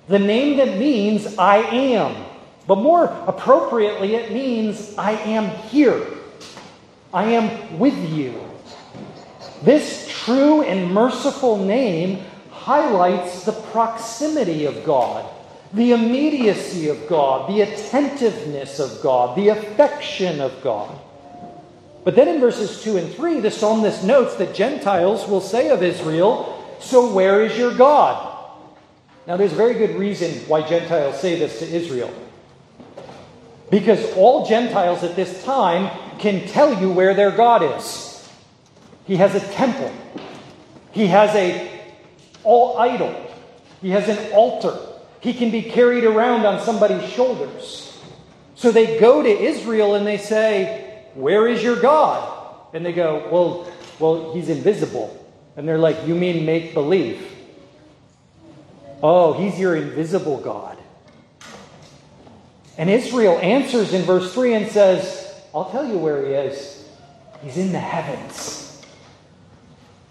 The 0.09 0.19
name 0.19 0.57
that 0.57 0.77
means 0.77 1.37
I 1.37 1.57
am. 1.57 2.25
But 2.67 2.77
more 2.77 3.05
appropriately, 3.27 4.15
it 4.15 4.33
means 4.33 4.93
I 4.97 5.11
am 5.11 5.49
here. 5.67 6.05
I 7.13 7.25
am 7.25 7.79
with 7.79 7.97
you. 8.11 8.41
This 9.61 10.07
true 10.09 10.61
and 10.63 10.93
merciful 10.93 11.63
name 11.63 12.25
highlights 12.51 13.45
the 13.45 13.51
proximity 13.53 14.65
of 14.65 14.83
God 14.83 15.29
the 15.73 15.91
immediacy 15.91 16.87
of 16.89 17.07
God, 17.07 17.49
the 17.49 17.61
attentiveness 17.61 18.79
of 18.79 19.01
God, 19.01 19.35
the 19.35 19.49
affection 19.49 20.39
of 20.39 20.61
God. 20.61 20.99
But 22.03 22.15
then 22.15 22.27
in 22.27 22.39
verses 22.39 22.83
2 22.83 22.97
and 22.97 23.13
3, 23.13 23.39
the 23.39 23.49
psalmist 23.49 24.03
notes 24.03 24.35
that 24.35 24.53
Gentiles 24.53 25.27
will 25.27 25.41
say 25.41 25.69
of 25.69 25.81
Israel, 25.81 26.77
So 26.79 27.11
where 27.11 27.43
is 27.43 27.57
your 27.57 27.73
God? 27.73 28.29
Now, 29.25 29.37
there's 29.37 29.53
a 29.53 29.55
very 29.55 29.73
good 29.73 29.95
reason 29.97 30.31
why 30.47 30.67
Gentiles 30.67 31.19
say 31.19 31.39
this 31.39 31.59
to 31.59 31.65
Israel. 31.65 32.13
Because 33.71 34.13
all 34.15 34.45
Gentiles 34.45 35.01
at 35.03 35.15
this 35.15 35.43
time 35.43 35.89
can 36.19 36.45
tell 36.47 36.79
you 36.79 36.91
where 36.91 37.13
their 37.13 37.31
God 37.31 37.63
is. 37.63 38.29
He 39.05 39.15
has 39.15 39.33
a 39.33 39.39
temple. 39.53 39.91
He 40.91 41.07
has 41.07 41.33
a 41.35 41.71
all 42.43 42.77
idol. 42.77 43.15
He 43.81 43.89
has 43.91 44.09
an 44.09 44.33
altar 44.33 44.77
he 45.23 45.33
can 45.33 45.51
be 45.51 45.61
carried 45.61 46.03
around 46.03 46.45
on 46.45 46.59
somebody's 46.59 47.09
shoulders. 47.09 47.97
So 48.55 48.71
they 48.71 48.99
go 48.99 49.23
to 49.23 49.29
Israel 49.29 49.95
and 49.95 50.05
they 50.05 50.17
say, 50.17 51.05
Where 51.15 51.47
is 51.47 51.63
your 51.63 51.77
God? 51.79 52.29
And 52.73 52.85
they 52.85 52.91
go, 52.91 53.29
Well, 53.31 53.71
well, 53.99 54.33
he's 54.33 54.49
invisible. 54.49 55.17
And 55.55 55.65
they're 55.65 55.77
like, 55.77 56.05
You 56.05 56.13
mean 56.13 56.45
make 56.45 56.73
believe? 56.73 57.25
Oh, 59.01 59.31
he's 59.31 59.57
your 59.57 59.77
invisible 59.77 60.41
God. 60.41 60.77
And 62.77 62.89
Israel 62.89 63.39
answers 63.39 63.93
in 63.93 64.01
verse 64.01 64.33
3 64.33 64.55
and 64.55 64.71
says, 64.71 65.41
I'll 65.55 65.69
tell 65.71 65.87
you 65.87 65.97
where 65.97 66.25
he 66.25 66.33
is. 66.33 66.89
He's 67.43 67.57
in 67.57 67.71
the 67.71 67.79
heavens. 67.79 68.81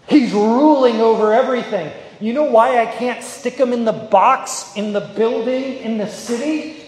He's 0.07 0.33
ruling 0.33 1.01
over 1.01 1.33
everything. 1.33 1.93
You 2.23 2.31
know 2.31 2.45
why 2.45 2.81
I 2.81 2.85
can't 2.85 3.21
stick 3.21 3.55
him 3.55 3.73
in 3.73 3.83
the 3.83 3.91
box, 3.91 4.77
in 4.77 4.93
the 4.93 5.01
building, 5.01 5.79
in 5.79 5.97
the 5.97 6.07
city? 6.07 6.81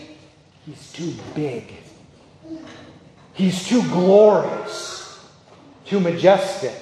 He's 0.65 0.93
too 0.93 1.13
big. 1.35 1.73
He's 3.33 3.67
too 3.67 3.81
glorious, 3.89 5.19
too 5.83 5.99
majestic. 5.99 6.73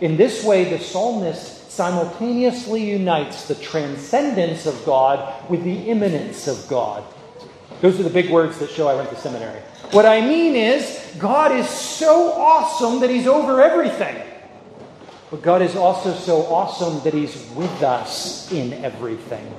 In 0.00 0.16
this 0.16 0.42
way, 0.42 0.70
the 0.70 0.82
psalmist 0.82 1.70
simultaneously 1.70 2.82
unites 2.82 3.46
the 3.46 3.56
transcendence 3.56 4.64
of 4.64 4.82
God 4.86 5.50
with 5.50 5.62
the 5.62 5.90
immanence 5.90 6.48
of 6.48 6.66
God. 6.68 7.04
Those 7.82 8.00
are 8.00 8.04
the 8.04 8.08
big 8.08 8.30
words 8.30 8.58
that 8.60 8.70
show 8.70 8.88
I 8.88 8.94
went 8.94 9.10
to 9.10 9.16
seminary. 9.16 9.60
What 9.90 10.06
I 10.06 10.22
mean 10.22 10.56
is, 10.56 11.14
God 11.18 11.52
is 11.52 11.68
so 11.68 12.32
awesome 12.32 13.00
that 13.00 13.10
He's 13.10 13.26
over 13.26 13.60
everything. 13.60 14.31
But 15.32 15.40
God 15.40 15.62
is 15.62 15.76
also 15.76 16.12
so 16.12 16.42
awesome 16.42 17.02
that 17.04 17.14
He's 17.14 17.34
with 17.56 17.82
us 17.82 18.52
in 18.52 18.74
everything. 18.84 19.50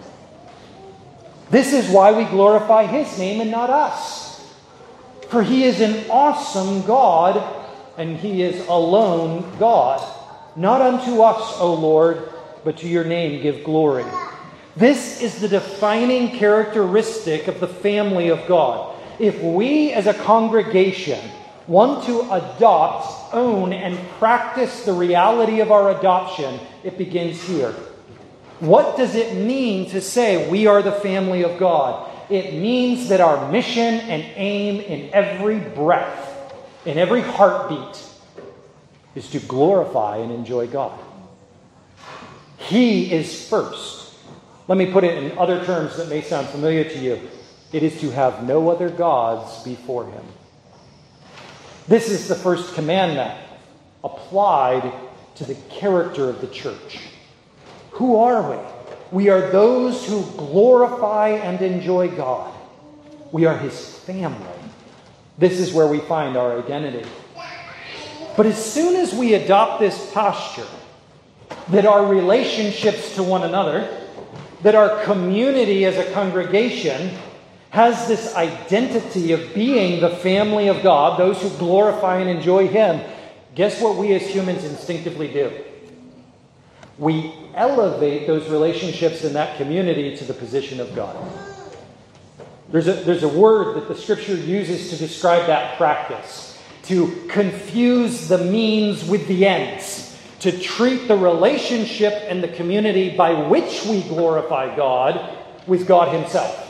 This 1.49 1.73
is 1.73 1.89
why 1.89 2.11
we 2.11 2.25
glorify 2.25 2.85
His 2.85 3.17
name 3.17 3.41
and 3.41 3.49
not 3.49 3.71
us. 3.71 4.53
For 5.29 5.41
He 5.41 5.63
is 5.63 5.81
an 5.81 6.11
awesome 6.11 6.85
God, 6.85 7.43
and 7.97 8.15
He 8.17 8.43
is 8.43 8.67
alone 8.67 9.51
God. 9.57 9.99
Not 10.55 10.81
unto 10.81 11.23
us, 11.23 11.59
O 11.59 11.73
Lord, 11.73 12.29
but 12.63 12.77
to 12.77 12.87
your 12.87 13.03
name 13.03 13.41
give 13.41 13.63
glory. 13.63 14.05
This 14.75 15.23
is 15.23 15.41
the 15.41 15.49
defining 15.49 16.37
characteristic 16.37 17.47
of 17.47 17.59
the 17.59 17.67
family 17.67 18.29
of 18.29 18.45
God. 18.47 18.95
If 19.17 19.41
we 19.41 19.91
as 19.91 20.05
a 20.05 20.13
congregation 20.13 21.19
want 21.67 22.05
to 22.05 22.21
adopt, 22.31 23.33
own, 23.33 23.73
and 23.73 23.97
practice 24.19 24.85
the 24.85 24.93
reality 24.93 25.59
of 25.59 25.71
our 25.71 25.97
adoption, 25.97 26.59
it 26.83 26.97
begins 26.97 27.41
here. 27.43 27.71
What 28.59 28.97
does 28.97 29.15
it 29.15 29.35
mean 29.35 29.89
to 29.89 30.01
say 30.01 30.49
we 30.49 30.67
are 30.67 30.81
the 30.81 30.91
family 30.91 31.43
of 31.43 31.59
God? 31.59 32.09
It 32.29 32.53
means 32.53 33.09
that 33.09 33.21
our 33.21 33.51
mission 33.51 33.95
and 33.99 34.23
aim 34.35 34.79
in 34.79 35.13
every 35.13 35.59
breath 35.59 36.33
in 36.85 36.97
every 36.97 37.21
heartbeat 37.21 38.03
is 39.15 39.29
to 39.31 39.39
glorify 39.39 40.17
and 40.17 40.31
enjoy 40.31 40.67
God. 40.67 40.99
He 42.57 43.11
is 43.11 43.47
first. 43.47 44.15
Let 44.67 44.77
me 44.77 44.91
put 44.91 45.03
it 45.03 45.21
in 45.23 45.37
other 45.37 45.63
terms 45.65 45.97
that 45.97 46.09
may 46.09 46.21
sound 46.21 46.47
familiar 46.47 46.83
to 46.83 46.99
you. 46.99 47.19
It 47.71 47.83
is 47.83 47.99
to 48.01 48.11
have 48.11 48.43
no 48.43 48.69
other 48.69 48.89
gods 48.89 49.63
before 49.63 50.05
him. 50.05 50.23
This 51.87 52.09
is 52.09 52.27
the 52.27 52.35
first 52.35 52.75
commandment 52.75 53.37
applied 54.03 54.91
to 55.35 55.43
the 55.43 55.55
character 55.69 56.29
of 56.29 56.39
the 56.41 56.47
church. 56.47 56.99
Who 57.91 58.17
are 58.17 58.51
we? 58.51 58.57
We 59.11 59.29
are 59.29 59.51
those 59.51 60.05
who 60.07 60.23
glorify 60.37 61.29
and 61.29 61.61
enjoy 61.61 62.09
God. 62.09 62.53
We 63.31 63.45
are 63.45 63.57
his 63.57 63.97
family. 63.99 64.47
This 65.37 65.59
is 65.59 65.73
where 65.73 65.87
we 65.87 65.99
find 65.99 66.37
our 66.37 66.57
identity. 66.57 67.07
But 68.35 68.45
as 68.45 68.73
soon 68.73 68.95
as 68.95 69.13
we 69.13 69.33
adopt 69.33 69.79
this 69.79 70.11
posture, 70.11 70.67
that 71.69 71.85
our 71.85 72.05
relationships 72.05 73.15
to 73.15 73.23
one 73.23 73.43
another, 73.43 73.87
that 74.63 74.75
our 74.75 75.03
community 75.03 75.85
as 75.85 75.97
a 75.97 76.11
congregation 76.13 77.15
has 77.73 78.07
this 78.07 78.35
identity 78.35 79.31
of 79.31 79.51
being 79.55 79.99
the 79.99 80.11
family 80.17 80.67
of 80.67 80.83
God, 80.83 81.19
those 81.19 81.41
who 81.41 81.49
glorify 81.57 82.19
and 82.19 82.29
enjoy 82.29 82.67
Him, 82.67 83.01
guess 83.55 83.81
what 83.81 83.97
we 83.97 84.13
as 84.13 84.21
humans 84.21 84.63
instinctively 84.63 85.27
do? 85.33 85.51
We 86.99 87.33
elevate 87.55 88.27
those 88.27 88.47
relationships 88.47 89.23
in 89.23 89.33
that 89.33 89.57
community 89.57 90.15
to 90.17 90.23
the 90.23 90.35
position 90.35 90.79
of 90.79 90.93
God. 90.93 91.17
There's 92.69 92.87
a, 92.87 92.93
there's 92.93 93.23
a 93.23 93.27
word 93.27 93.75
that 93.77 93.87
the 93.87 93.95
scripture 93.95 94.35
uses 94.35 94.91
to 94.91 94.95
describe 94.95 95.47
that 95.47 95.75
practice 95.75 96.61
to 96.83 97.25
confuse 97.27 98.27
the 98.27 98.37
means 98.37 99.03
with 99.03 99.27
the 99.27 99.47
ends, 99.47 100.15
to 100.41 100.51
treat 100.59 101.07
the 101.07 101.17
relationship 101.17 102.13
and 102.27 102.43
the 102.43 102.49
community 102.49 103.17
by 103.17 103.33
which 103.33 103.83
we 103.85 104.03
glorify 104.03 104.75
God 104.75 105.35
with 105.65 105.87
God 105.87 106.13
Himself. 106.13 106.62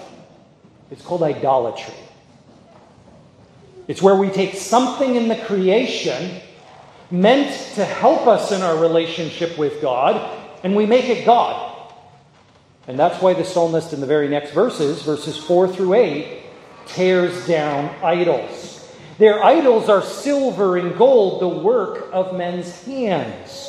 It's 0.93 1.01
called 1.01 1.23
idolatry. 1.23 1.95
It's 3.87 3.99
where 3.99 4.15
we 4.15 4.29
take 4.29 4.53
something 4.53 5.15
in 5.15 5.27
the 5.27 5.35
creation 5.35 6.39
meant 7.09 7.51
to 7.75 7.83
help 7.83 8.27
us 8.27 8.51
in 8.51 8.61
our 8.61 8.77
relationship 8.77 9.57
with 9.57 9.81
God 9.81 10.39
and 10.63 10.75
we 10.75 10.85
make 10.85 11.09
it 11.09 11.25
God. 11.25 11.71
And 12.87 12.97
that's 12.99 13.19
why 13.23 13.33
the 13.33 13.43
psalmist 13.43 13.93
in 13.93 14.01
the 14.01 14.05
very 14.05 14.27
next 14.27 14.51
verses, 14.51 15.01
verses 15.01 15.35
4 15.35 15.67
through 15.67 15.95
8, 15.95 16.43
tears 16.85 17.47
down 17.47 17.89
idols. 18.03 18.87
Their 19.17 19.43
idols 19.43 19.89
are 19.89 20.03
silver 20.03 20.77
and 20.77 20.95
gold, 20.95 21.41
the 21.41 21.47
work 21.47 22.07
of 22.13 22.37
men's 22.37 22.83
hands. 22.85 23.67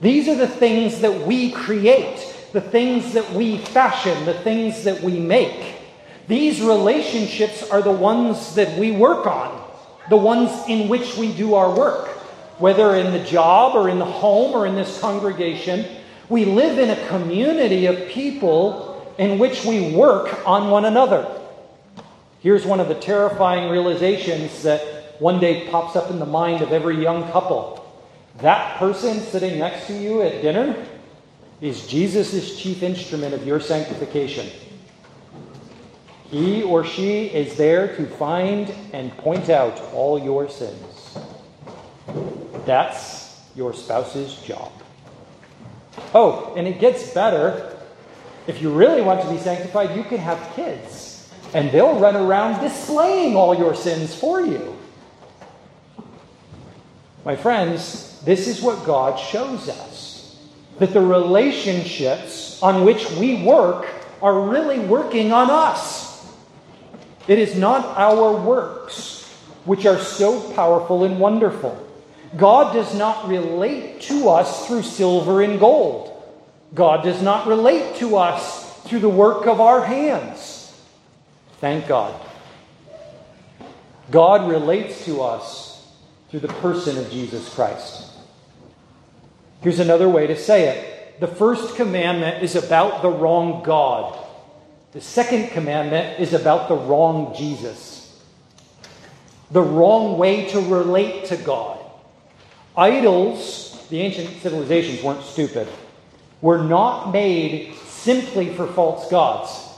These 0.00 0.28
are 0.28 0.36
the 0.36 0.46
things 0.46 1.00
that 1.00 1.26
we 1.26 1.50
create, 1.50 2.32
the 2.52 2.60
things 2.60 3.14
that 3.14 3.32
we 3.32 3.58
fashion, 3.58 4.24
the 4.24 4.34
things 4.34 4.84
that 4.84 5.02
we 5.02 5.18
make. 5.18 5.75
These 6.28 6.60
relationships 6.60 7.62
are 7.70 7.82
the 7.82 7.92
ones 7.92 8.54
that 8.56 8.78
we 8.78 8.90
work 8.90 9.26
on, 9.26 9.62
the 10.10 10.16
ones 10.16 10.50
in 10.68 10.88
which 10.88 11.16
we 11.16 11.32
do 11.32 11.54
our 11.54 11.74
work. 11.76 12.08
Whether 12.58 12.96
in 12.96 13.12
the 13.12 13.22
job 13.22 13.76
or 13.76 13.88
in 13.88 13.98
the 13.98 14.04
home 14.04 14.52
or 14.52 14.66
in 14.66 14.74
this 14.74 14.98
congregation, 15.00 15.84
we 16.28 16.44
live 16.44 16.78
in 16.78 16.90
a 16.90 17.08
community 17.08 17.86
of 17.86 18.08
people 18.08 19.14
in 19.18 19.38
which 19.38 19.64
we 19.64 19.94
work 19.94 20.46
on 20.46 20.70
one 20.70 20.84
another. 20.84 21.30
Here's 22.40 22.64
one 22.64 22.80
of 22.80 22.88
the 22.88 22.94
terrifying 22.94 23.70
realizations 23.70 24.62
that 24.62 25.20
one 25.20 25.38
day 25.38 25.68
pops 25.70 25.96
up 25.96 26.10
in 26.10 26.18
the 26.18 26.26
mind 26.26 26.62
of 26.62 26.72
every 26.72 27.00
young 27.00 27.30
couple. 27.30 27.84
That 28.38 28.78
person 28.78 29.20
sitting 29.20 29.58
next 29.58 29.86
to 29.86 29.94
you 29.94 30.22
at 30.22 30.42
dinner 30.42 30.86
is 31.60 31.86
Jesus' 31.86 32.60
chief 32.60 32.82
instrument 32.82 33.32
of 33.32 33.46
your 33.46 33.60
sanctification. 33.60 34.48
He 36.30 36.62
or 36.62 36.84
she 36.84 37.26
is 37.26 37.56
there 37.56 37.94
to 37.96 38.06
find 38.06 38.72
and 38.92 39.16
point 39.18 39.48
out 39.48 39.80
all 39.92 40.18
your 40.18 40.48
sins. 40.48 41.18
That's 42.64 43.40
your 43.54 43.72
spouse's 43.72 44.36
job. 44.42 44.72
Oh, 46.14 46.52
and 46.56 46.66
it 46.66 46.80
gets 46.80 47.12
better. 47.12 47.76
If 48.46 48.60
you 48.60 48.72
really 48.72 49.02
want 49.02 49.22
to 49.22 49.30
be 49.30 49.38
sanctified, 49.38 49.96
you 49.96 50.04
can 50.04 50.18
have 50.18 50.54
kids, 50.54 51.32
and 51.54 51.70
they'll 51.70 51.98
run 51.98 52.16
around 52.16 52.60
displaying 52.60 53.36
all 53.36 53.54
your 53.56 53.74
sins 53.74 54.14
for 54.14 54.40
you. 54.40 54.76
My 57.24 57.34
friends, 57.34 58.20
this 58.24 58.46
is 58.46 58.62
what 58.62 58.84
God 58.84 59.18
shows 59.18 59.68
us 59.68 60.38
that 60.78 60.92
the 60.92 61.00
relationships 61.00 62.62
on 62.62 62.84
which 62.84 63.10
we 63.12 63.42
work 63.42 63.88
are 64.22 64.40
really 64.40 64.78
working 64.78 65.32
on 65.32 65.50
us. 65.50 66.05
It 67.28 67.38
is 67.38 67.56
not 67.56 67.96
our 67.96 68.36
works 68.36 69.24
which 69.64 69.84
are 69.84 69.98
so 69.98 70.52
powerful 70.52 71.04
and 71.04 71.18
wonderful. 71.18 71.82
God 72.36 72.72
does 72.72 72.94
not 72.94 73.28
relate 73.28 74.00
to 74.02 74.28
us 74.28 74.66
through 74.66 74.82
silver 74.82 75.42
and 75.42 75.58
gold. 75.58 76.12
God 76.74 77.02
does 77.02 77.22
not 77.22 77.46
relate 77.46 77.96
to 77.96 78.16
us 78.16 78.80
through 78.82 79.00
the 79.00 79.08
work 79.08 79.46
of 79.46 79.60
our 79.60 79.84
hands. 79.84 80.72
Thank 81.60 81.88
God. 81.88 82.14
God 84.10 84.48
relates 84.48 85.04
to 85.06 85.22
us 85.22 85.92
through 86.30 86.40
the 86.40 86.48
person 86.48 86.98
of 86.98 87.10
Jesus 87.10 87.52
Christ. 87.54 88.12
Here's 89.62 89.80
another 89.80 90.08
way 90.08 90.26
to 90.26 90.36
say 90.36 90.68
it 90.68 91.20
the 91.20 91.26
first 91.26 91.76
commandment 91.76 92.42
is 92.42 92.56
about 92.56 93.02
the 93.02 93.08
wrong 93.08 93.62
God, 93.62 94.18
the 94.96 95.02
second 95.02 95.50
commandment 95.50 96.18
is 96.18 96.32
about 96.32 96.70
the 96.70 96.74
wrong 96.74 97.34
Jesus. 97.36 98.18
The 99.50 99.60
wrong 99.60 100.16
way 100.16 100.46
to 100.46 100.60
relate 100.62 101.26
to 101.26 101.36
God. 101.36 101.78
Idols, 102.74 103.86
the 103.90 104.00
ancient 104.00 104.40
civilizations 104.40 105.02
weren't 105.02 105.22
stupid, 105.22 105.68
were 106.40 106.64
not 106.64 107.12
made 107.12 107.74
simply 107.84 108.54
for 108.54 108.66
false 108.66 109.10
gods. 109.10 109.68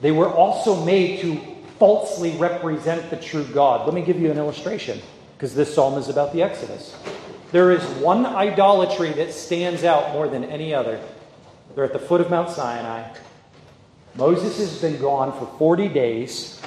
They 0.00 0.10
were 0.10 0.30
also 0.30 0.82
made 0.86 1.20
to 1.20 1.38
falsely 1.78 2.30
represent 2.38 3.10
the 3.10 3.16
true 3.18 3.44
God. 3.44 3.84
Let 3.84 3.94
me 3.94 4.00
give 4.00 4.18
you 4.18 4.30
an 4.30 4.38
illustration, 4.38 5.02
because 5.36 5.54
this 5.54 5.74
psalm 5.74 5.98
is 5.98 6.08
about 6.08 6.32
the 6.32 6.42
Exodus. 6.42 6.96
There 7.52 7.72
is 7.72 7.84
one 8.00 8.24
idolatry 8.24 9.12
that 9.12 9.34
stands 9.34 9.84
out 9.84 10.14
more 10.14 10.28
than 10.28 10.44
any 10.44 10.72
other. 10.72 10.98
They're 11.74 11.84
at 11.84 11.92
the 11.92 11.98
foot 11.98 12.22
of 12.22 12.30
Mount 12.30 12.48
Sinai. 12.48 13.14
Moses 14.18 14.58
has 14.58 14.80
been 14.80 15.00
gone 15.00 15.32
for 15.38 15.46
40 15.58 15.88
days. 15.90 16.60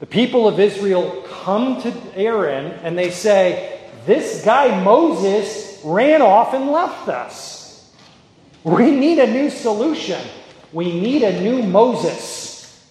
The 0.00 0.06
people 0.06 0.48
of 0.48 0.58
Israel 0.58 1.24
come 1.28 1.80
to 1.82 1.94
Aaron 2.16 2.72
and 2.82 2.98
they 2.98 3.12
say, 3.12 3.80
this 4.06 4.44
guy 4.44 4.82
Moses 4.82 5.80
ran 5.84 6.20
off 6.20 6.52
and 6.52 6.72
left 6.72 7.08
us. 7.08 7.88
We 8.64 8.90
need 8.90 9.20
a 9.20 9.30
new 9.30 9.50
solution. 9.50 10.20
We 10.72 11.00
need 11.00 11.22
a 11.22 11.40
new 11.40 11.62
Moses. 11.62 12.84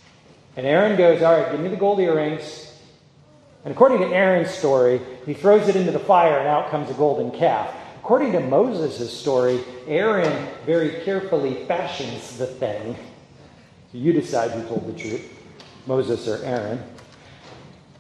And 0.55 0.65
Aaron 0.65 0.97
goes, 0.97 1.21
All 1.21 1.37
right, 1.37 1.51
give 1.51 1.59
me 1.59 1.67
the 1.67 1.75
gold 1.75 1.99
earrings. 1.99 2.73
And 3.65 3.73
according 3.73 3.99
to 3.99 4.15
Aaron's 4.15 4.51
story, 4.51 5.01
he 5.25 5.33
throws 5.33 5.67
it 5.67 5.75
into 5.75 5.91
the 5.91 5.99
fire 5.99 6.39
and 6.39 6.47
out 6.47 6.71
comes 6.71 6.89
a 6.89 6.93
golden 6.93 7.31
calf. 7.31 7.75
According 7.99 8.31
to 8.31 8.39
Moses' 8.39 9.11
story, 9.11 9.59
Aaron 9.87 10.47
very 10.65 11.03
carefully 11.03 11.65
fashions 11.65 12.37
the 12.37 12.47
thing. 12.47 12.95
So 13.91 13.97
you 13.97 14.13
decide 14.13 14.51
who 14.51 14.67
told 14.67 14.87
the 14.87 14.99
truth 14.99 15.31
Moses 15.85 16.27
or 16.27 16.43
Aaron. 16.43 16.83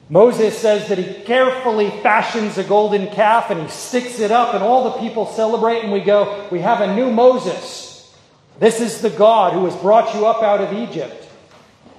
Moses 0.09 0.57
says 0.57 0.87
that 0.89 0.99
he 0.99 1.23
carefully 1.23 1.89
fashions 1.89 2.57
a 2.57 2.63
golden 2.63 3.07
calf 3.07 3.49
and 3.49 3.61
he 3.61 3.67
sticks 3.67 4.19
it 4.19 4.31
up, 4.31 4.53
and 4.53 4.63
all 4.63 4.83
the 4.91 4.99
people 4.99 5.25
celebrate, 5.25 5.81
and 5.81 5.91
we 5.91 5.99
go, 5.99 6.47
We 6.51 6.59
have 6.59 6.81
a 6.81 6.95
new 6.95 7.11
Moses. 7.11 8.15
This 8.59 8.79
is 8.79 9.01
the 9.01 9.09
God 9.09 9.53
who 9.53 9.65
has 9.65 9.75
brought 9.75 10.13
you 10.13 10.25
up 10.25 10.43
out 10.43 10.61
of 10.61 10.73
Egypt. 10.73 11.27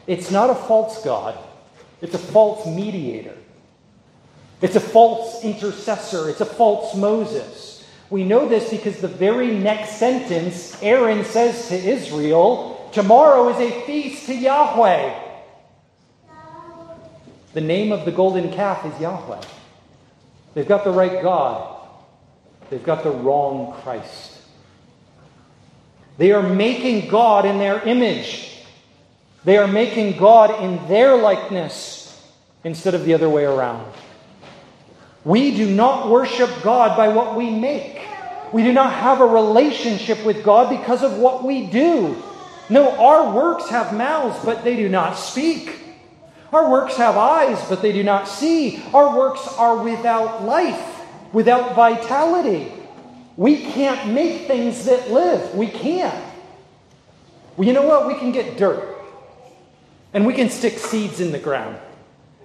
It's 0.07 0.31
not 0.31 0.51
a 0.51 0.55
false 0.55 1.03
God, 1.05 1.37
it's 2.01 2.15
a 2.15 2.19
false 2.19 2.65
mediator, 2.67 3.37
it's 4.63 4.77
a 4.77 4.81
false 4.81 5.43
intercessor, 5.45 6.31
it's 6.31 6.41
a 6.41 6.47
false 6.47 6.95
Moses. 6.95 7.85
We 8.09 8.23
know 8.23 8.49
this 8.49 8.71
because 8.71 9.01
the 9.01 9.09
very 9.09 9.59
next 9.59 9.97
sentence, 9.97 10.81
Aaron 10.81 11.25
says 11.25 11.69
to 11.69 11.75
Israel, 11.75 12.76
Tomorrow 12.93 13.49
is 13.51 13.57
a 13.61 13.81
feast 13.83 14.27
to 14.27 14.35
Yahweh. 14.35 15.23
The 17.53 17.61
name 17.61 17.93
of 17.93 18.05
the 18.05 18.13
golden 18.13 18.53
calf 18.53 18.85
is 18.85 19.01
Yahweh. 19.01 19.43
They've 20.55 20.69
got 20.69 20.85
the 20.85 20.91
right 20.91 21.23
God, 21.23 21.79
they've 22.71 22.83
got 22.83 23.03
the 23.03 23.11
wrong 23.11 23.75
Christ. 23.83 24.33
They 26.19 26.33
are 26.33 26.43
making 26.43 27.09
God 27.09 27.45
in 27.45 27.59
their 27.59 27.81
image. 27.83 28.53
They 29.45 29.59
are 29.59 29.69
making 29.69 30.19
God 30.19 30.63
in 30.63 30.89
their 30.89 31.17
likeness 31.17 32.27
instead 32.65 32.95
of 32.95 33.05
the 33.05 33.15
other 33.15 33.29
way 33.29 33.45
around. 33.45 33.93
We 35.25 35.57
do 35.57 35.71
not 35.71 36.09
worship 36.09 36.51
God 36.63 36.97
by 36.97 37.09
what 37.09 37.37
we 37.37 37.51
make. 37.51 38.01
We 38.53 38.63
do 38.63 38.73
not 38.73 38.93
have 38.93 39.21
a 39.21 39.27
relationship 39.27 40.25
with 40.25 40.43
God 40.45 40.71
because 40.71 41.03
of 41.03 41.19
what 41.19 41.45
we 41.45 41.67
do. 41.67 42.23
No, 42.69 42.91
our 42.97 43.33
works 43.33 43.69
have 43.69 43.97
mouths, 43.97 44.39
but 44.45 44.65
they 44.65 44.77
do 44.77 44.89
not 44.89 45.15
speak. 45.15 45.79
Our 46.53 46.71
works 46.71 46.97
have 46.97 47.17
eyes, 47.17 47.65
but 47.69 47.83
they 47.83 47.93
do 47.93 48.03
not 48.03 48.29
see. 48.29 48.83
Our 48.93 49.17
works 49.17 49.47
are 49.57 49.83
without 49.83 50.43
life, 50.43 51.01
without 51.33 51.75
vitality. 51.75 52.73
We 53.37 53.63
can't 53.63 54.13
make 54.13 54.47
things 54.47 54.85
that 54.87 55.11
live. 55.11 55.55
We 55.55 55.67
can't. 55.67 56.25
Well, 57.57 57.67
you 57.67 57.73
know 57.73 57.87
what? 57.87 58.07
We 58.07 58.15
can 58.15 58.33
get 58.33 58.57
dirt, 58.57 58.97
and 60.13 60.27
we 60.27 60.35
can 60.35 60.51
stick 60.51 60.79
seeds 60.79 61.21
in 61.21 61.33
the 61.33 61.39
ground, 61.39 61.77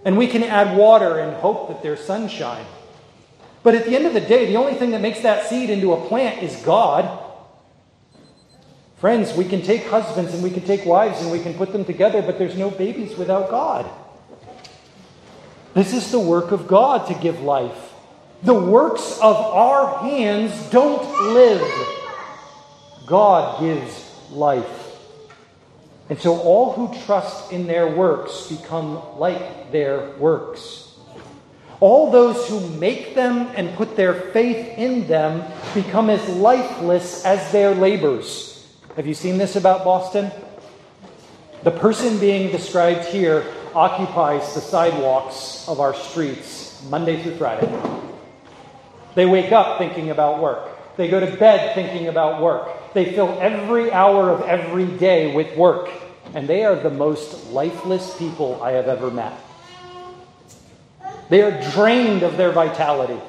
and 0.06 0.18
we 0.18 0.28
can 0.28 0.44
add 0.44 0.78
water 0.78 1.20
and 1.20 1.36
hope 1.38 1.70
that 1.70 1.82
there's 1.82 2.04
sunshine. 2.04 2.66
But 3.64 3.76
at 3.76 3.86
the 3.86 3.96
end 3.96 4.06
of 4.06 4.14
the 4.14 4.22
day, 4.22 4.48
the 4.48 4.58
only 4.58 4.74
thing 4.74 4.92
that 4.92 5.02
makes 5.02 5.22
that 5.22 5.48
seed 5.48 5.70
into 5.70 5.94
a 5.94 6.08
plant 6.08 6.42
is 6.42 6.56
God. 6.64 7.21
Friends, 9.02 9.34
we 9.34 9.46
can 9.46 9.64
take 9.64 9.88
husbands 9.88 10.32
and 10.32 10.44
we 10.44 10.52
can 10.52 10.64
take 10.64 10.86
wives 10.86 11.24
and 11.24 11.32
we 11.32 11.40
can 11.40 11.56
put 11.56 11.72
them 11.74 11.84
together, 11.84 12.22
but 12.22 12.38
there's 12.38 12.56
no 12.56 12.70
babies 12.70 13.18
without 13.18 13.50
God. 13.50 13.90
This 15.74 15.96
is 15.96 16.12
the 16.12 16.20
work 16.20 16.52
of 16.52 16.68
God 16.68 17.08
to 17.08 17.16
give 17.16 17.42
life. 17.42 17.94
The 18.44 18.54
works 18.54 19.18
of 19.20 19.38
our 19.38 20.04
hands 20.04 20.54
don't 20.70 21.34
live. 21.34 21.68
God 23.08 23.60
gives 23.60 24.16
life. 24.30 25.00
And 26.08 26.20
so 26.20 26.40
all 26.40 26.74
who 26.74 26.96
trust 27.06 27.52
in 27.52 27.66
their 27.66 27.88
works 27.88 28.50
become 28.50 29.18
like 29.18 29.72
their 29.72 30.12
works. 30.18 30.94
All 31.80 32.12
those 32.12 32.48
who 32.48 32.60
make 32.78 33.16
them 33.16 33.50
and 33.56 33.74
put 33.76 33.96
their 33.96 34.14
faith 34.14 34.78
in 34.78 35.08
them 35.08 35.44
become 35.74 36.12
as 36.12 36.30
lifeless 36.30 37.26
as 37.26 37.52
their 37.52 37.74
labors. 37.74 38.51
Have 38.98 39.08
you 39.08 39.14
seen 39.14 39.38
this 39.38 39.56
about 39.56 39.86
Boston? 39.86 40.30
The 41.64 41.72
person 41.72 42.20
being 42.20 42.52
described 42.52 43.06
here 43.06 43.46
occupies 43.74 44.54
the 44.54 44.60
sidewalks 44.60 45.66
of 45.70 45.80
our 45.80 45.94
streets 45.94 46.86
Monday 46.90 47.24
through 47.24 47.36
Friday. 47.36 47.72
They 49.16 49.26
wake 49.26 49.54
up 49.54 49.78
thinking 49.78 50.10
about 50.10 50.42
work. 50.42 50.98
They 50.98 51.08
go 51.10 51.22
to 51.22 51.38
bed 51.38 51.74
thinking 51.74 52.10
about 52.10 52.42
work. 52.42 52.94
They 52.94 53.14
fill 53.14 53.38
every 53.40 53.94
hour 53.94 54.30
of 54.30 54.42
every 54.42 54.86
day 54.86 55.34
with 55.34 55.56
work. 55.56 55.90
And 56.34 56.46
they 56.46 56.66
are 56.66 56.76
the 56.76 56.90
most 56.90 57.52
lifeless 57.52 58.18
people 58.18 58.62
I 58.62 58.72
have 58.72 58.90
ever 58.90 59.10
met. 59.10 59.34
They 61.30 61.42
are 61.44 61.72
drained 61.72 62.24
of 62.24 62.36
their 62.36 62.52
vitality. 62.52 63.22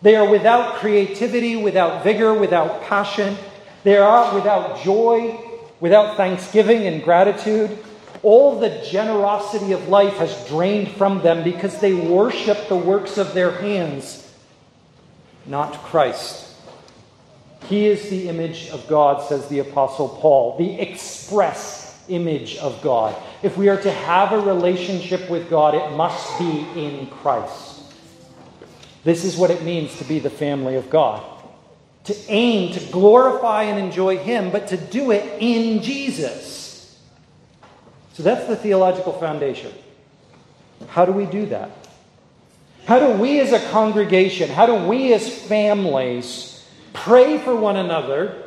They 0.00 0.14
are 0.14 0.30
without 0.30 0.74
creativity, 0.74 1.56
without 1.56 2.04
vigor, 2.04 2.34
without 2.34 2.82
passion. 2.82 3.36
They 3.84 3.96
are 3.96 4.34
without 4.34 4.82
joy, 4.82 5.38
without 5.80 6.16
thanksgiving 6.16 6.86
and 6.86 7.02
gratitude. 7.02 7.76
All 8.22 8.60
the 8.60 8.70
generosity 8.88 9.72
of 9.72 9.88
life 9.88 10.14
has 10.14 10.48
drained 10.48 10.92
from 10.92 11.22
them 11.22 11.42
because 11.42 11.80
they 11.80 11.92
worship 11.92 12.68
the 12.68 12.76
works 12.76 13.18
of 13.18 13.34
their 13.34 13.50
hands, 13.50 14.32
not 15.44 15.72
Christ. 15.82 16.54
He 17.64 17.86
is 17.86 18.08
the 18.10 18.28
image 18.28 18.68
of 18.70 18.86
God, 18.86 19.26
says 19.26 19.48
the 19.48 19.58
Apostle 19.60 20.08
Paul, 20.08 20.56
the 20.56 20.80
express 20.80 22.04
image 22.08 22.56
of 22.58 22.80
God. 22.82 23.16
If 23.42 23.56
we 23.56 23.68
are 23.68 23.80
to 23.80 23.90
have 23.90 24.32
a 24.32 24.38
relationship 24.38 25.28
with 25.30 25.48
God, 25.50 25.74
it 25.74 25.96
must 25.96 26.38
be 26.38 26.66
in 26.76 27.06
Christ. 27.08 27.80
This 29.04 29.24
is 29.24 29.36
what 29.36 29.50
it 29.50 29.62
means 29.62 29.96
to 29.98 30.04
be 30.04 30.20
the 30.20 30.30
family 30.30 30.76
of 30.76 30.90
God. 30.90 31.24
To 32.04 32.16
aim 32.28 32.72
to 32.72 32.80
glorify 32.92 33.64
and 33.64 33.78
enjoy 33.78 34.18
Him, 34.18 34.50
but 34.50 34.68
to 34.68 34.76
do 34.76 35.10
it 35.12 35.40
in 35.40 35.82
Jesus. 35.82 36.98
So 38.14 38.22
that's 38.22 38.46
the 38.46 38.56
theological 38.56 39.12
foundation. 39.12 39.72
How 40.88 41.04
do 41.04 41.12
we 41.12 41.26
do 41.26 41.46
that? 41.46 41.70
How 42.86 42.98
do 42.98 43.20
we 43.20 43.38
as 43.40 43.52
a 43.52 43.70
congregation, 43.70 44.50
how 44.50 44.66
do 44.66 44.74
we 44.88 45.14
as 45.14 45.32
families 45.32 46.66
pray 46.92 47.38
for 47.38 47.54
one 47.54 47.76
another 47.76 48.42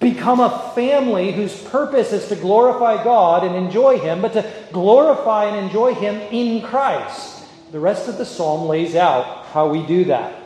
Become 0.00 0.38
a 0.38 0.72
family 0.76 1.32
whose 1.32 1.60
purpose 1.64 2.12
is 2.12 2.28
to 2.28 2.36
glorify 2.36 3.02
God 3.02 3.42
and 3.42 3.56
enjoy 3.56 3.98
Him, 3.98 4.22
but 4.22 4.32
to 4.34 4.48
glorify 4.72 5.46
and 5.46 5.66
enjoy 5.66 5.94
Him 5.94 6.14
in 6.30 6.62
Christ. 6.62 7.44
The 7.72 7.80
rest 7.80 8.08
of 8.08 8.16
the 8.16 8.24
psalm 8.24 8.68
lays 8.68 8.94
out 8.94 9.46
how 9.46 9.68
we 9.68 9.84
do 9.86 10.04
that. 10.04 10.36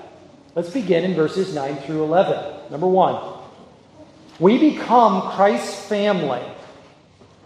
Let's 0.55 0.71
begin 0.71 1.05
in 1.05 1.15
verses 1.15 1.55
9 1.55 1.77
through 1.79 2.05
11. 2.05 2.71
Number 2.71 2.87
one, 2.87 3.39
we 4.39 4.59
become 4.59 5.31
Christ's 5.31 5.87
family, 5.87 6.43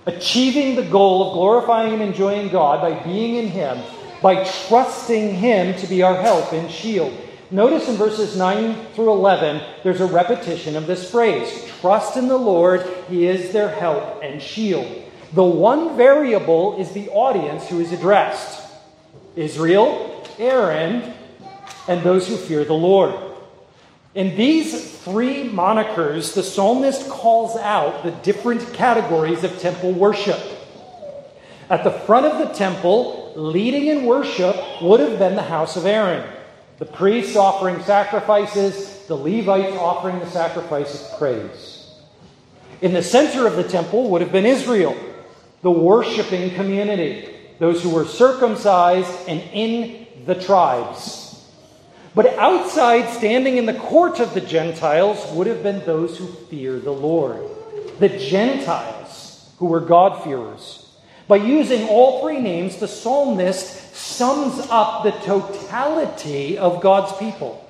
achieving 0.07 0.75
the 0.75 0.90
goal 0.90 1.29
of 1.29 1.35
glorifying 1.35 1.92
and 1.92 2.03
enjoying 2.03 2.49
God 2.49 2.81
by 2.81 3.05
being 3.05 3.37
in 3.37 3.47
Him, 3.47 3.79
by 4.21 4.42
trusting 4.66 5.35
Him 5.35 5.79
to 5.79 5.87
be 5.87 6.03
our 6.03 6.21
help 6.21 6.53
and 6.53 6.69
shield. 6.69 7.16
Notice 7.53 7.88
in 7.88 7.95
verses 7.95 8.37
9 8.37 8.87
through 8.95 9.12
11, 9.12 9.62
there's 9.85 10.01
a 10.01 10.07
repetition 10.07 10.75
of 10.75 10.88
this 10.88 11.09
phrase 11.09 11.64
Trust 11.81 12.16
in 12.16 12.27
the 12.27 12.37
Lord, 12.37 12.85
He 13.09 13.27
is 13.27 13.53
their 13.53 13.69
help 13.69 14.21
and 14.21 14.42
shield. 14.42 15.05
The 15.33 15.45
one 15.45 15.97
variable 15.97 16.77
is 16.81 16.90
the 16.90 17.09
audience 17.11 17.69
who 17.69 17.79
is 17.79 17.92
addressed 17.92 18.64
Israel, 19.37 20.25
Aaron, 20.38 21.12
and 21.88 22.03
those 22.03 22.29
who 22.29 22.37
fear 22.37 22.64
the 22.64 22.75
Lord. 22.75 23.14
In 24.14 24.37
these 24.37 24.99
three 25.01 25.44
monikers, 25.44 26.35
the 26.35 26.42
psalmist 26.42 27.09
calls 27.09 27.57
out 27.57 28.03
the 28.03 28.11
different 28.11 28.72
categories 28.72 29.44
of 29.44 29.59
temple 29.59 29.92
worship. 29.92 30.40
At 31.68 31.85
the 31.85 31.90
front 31.90 32.27
of 32.27 32.38
the 32.38 32.55
temple, 32.55 33.33
leading 33.37 33.87
in 33.87 34.07
worship 34.07 34.57
would 34.81 35.01
have 35.01 35.18
been 35.18 35.37
the 35.37 35.42
house 35.42 35.77
of 35.77 35.85
Aaron 35.85 36.33
the 36.79 36.85
priests 36.85 37.37
offering 37.37 37.83
sacrifices, 37.85 39.07
the 39.07 39.16
Levites 39.16 39.77
offering 39.79 40.18
the 40.18 40.27
sacrifice 40.27 40.94
of 40.94 41.18
praise. 41.18 41.90
In 42.83 42.92
the 42.92 43.03
center 43.03 43.46
of 43.46 43.57
the 43.57 43.64
temple 43.64 44.11
would 44.11 44.20
have 44.20 44.33
been 44.33 44.44
Israel, 44.44 44.94
the 45.62 45.70
worshiping 45.70 46.55
community, 46.55 47.35
those 47.59 47.83
who 47.83 47.88
were 47.88 48.05
circumcised 48.05 49.11
and 49.27 49.40
in 49.55 50.07
the 50.27 50.35
tribes. 50.35 51.26
But 52.17 52.39
outside, 52.39 53.11
standing 53.11 53.59
in 53.59 53.67
the 53.67 53.75
court 53.75 54.21
of 54.21 54.33
the 54.33 54.41
Gentiles, 54.41 55.23
would 55.33 55.47
have 55.47 55.63
been 55.63 55.85
those 55.85 56.17
who 56.17 56.27
fear 56.27 56.79
the 56.79 56.91
Lord, 56.91 57.47
the 57.99 58.09
Gentiles 58.09 59.53
who 59.59 59.67
were 59.67 59.81
God-fearers. 59.81 60.97
By 61.29 61.37
using 61.37 61.87
all 61.89 62.23
three 62.23 62.41
names, 62.41 62.77
the 62.77 62.89
psalmist 62.89 63.95
sums 63.95 64.67
up 64.71 65.03
the 65.03 65.11
totality 65.11 66.57
of 66.57 66.81
God's 66.81 67.15
people. 67.19 67.69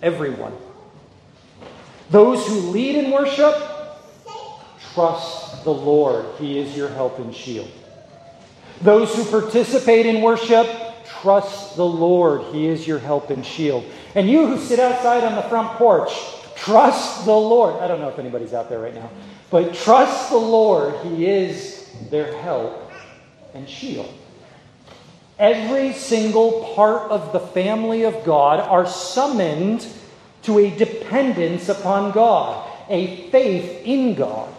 Everyone. 0.00 0.52
Those 2.10 2.46
who 2.46 2.60
lead 2.70 2.94
in 2.94 3.10
worship, 3.10 3.56
trust 4.94 5.64
the 5.64 5.74
Lord. 5.74 6.26
He 6.38 6.60
is 6.60 6.76
your 6.76 6.90
help 6.90 7.18
and 7.18 7.34
shield. 7.34 7.72
Those 8.82 9.12
who 9.16 9.24
participate 9.24 10.06
in 10.06 10.22
worship, 10.22 10.68
trust 11.08 11.76
the 11.76 11.86
Lord. 11.86 12.42
He 12.54 12.66
is 12.66 12.86
your 12.86 12.98
help 12.98 13.30
and 13.30 13.44
shield. 13.44 13.84
And 14.14 14.28
you 14.28 14.46
who 14.46 14.58
sit 14.58 14.78
outside 14.78 15.24
on 15.24 15.34
the 15.34 15.42
front 15.42 15.76
porch, 15.78 16.12
trust 16.56 17.24
the 17.24 17.34
Lord. 17.34 17.82
I 17.82 17.88
don't 17.88 18.00
know 18.00 18.08
if 18.08 18.18
anybody's 18.18 18.54
out 18.54 18.68
there 18.68 18.80
right 18.80 18.94
now, 18.94 19.10
but 19.50 19.74
trust 19.74 20.30
the 20.30 20.36
Lord. 20.36 20.94
He 21.04 21.26
is 21.26 21.90
their 22.10 22.36
help 22.38 22.90
and 23.54 23.68
shield. 23.68 24.12
Every 25.38 25.92
single 25.92 26.72
part 26.74 27.10
of 27.10 27.32
the 27.32 27.40
family 27.40 28.04
of 28.04 28.24
God 28.24 28.60
are 28.60 28.86
summoned 28.86 29.86
to 30.42 30.58
a 30.58 30.70
dependence 30.70 31.68
upon 31.68 32.12
God, 32.12 32.70
a 32.88 33.28
faith 33.30 33.82
in 33.84 34.14
God, 34.14 34.52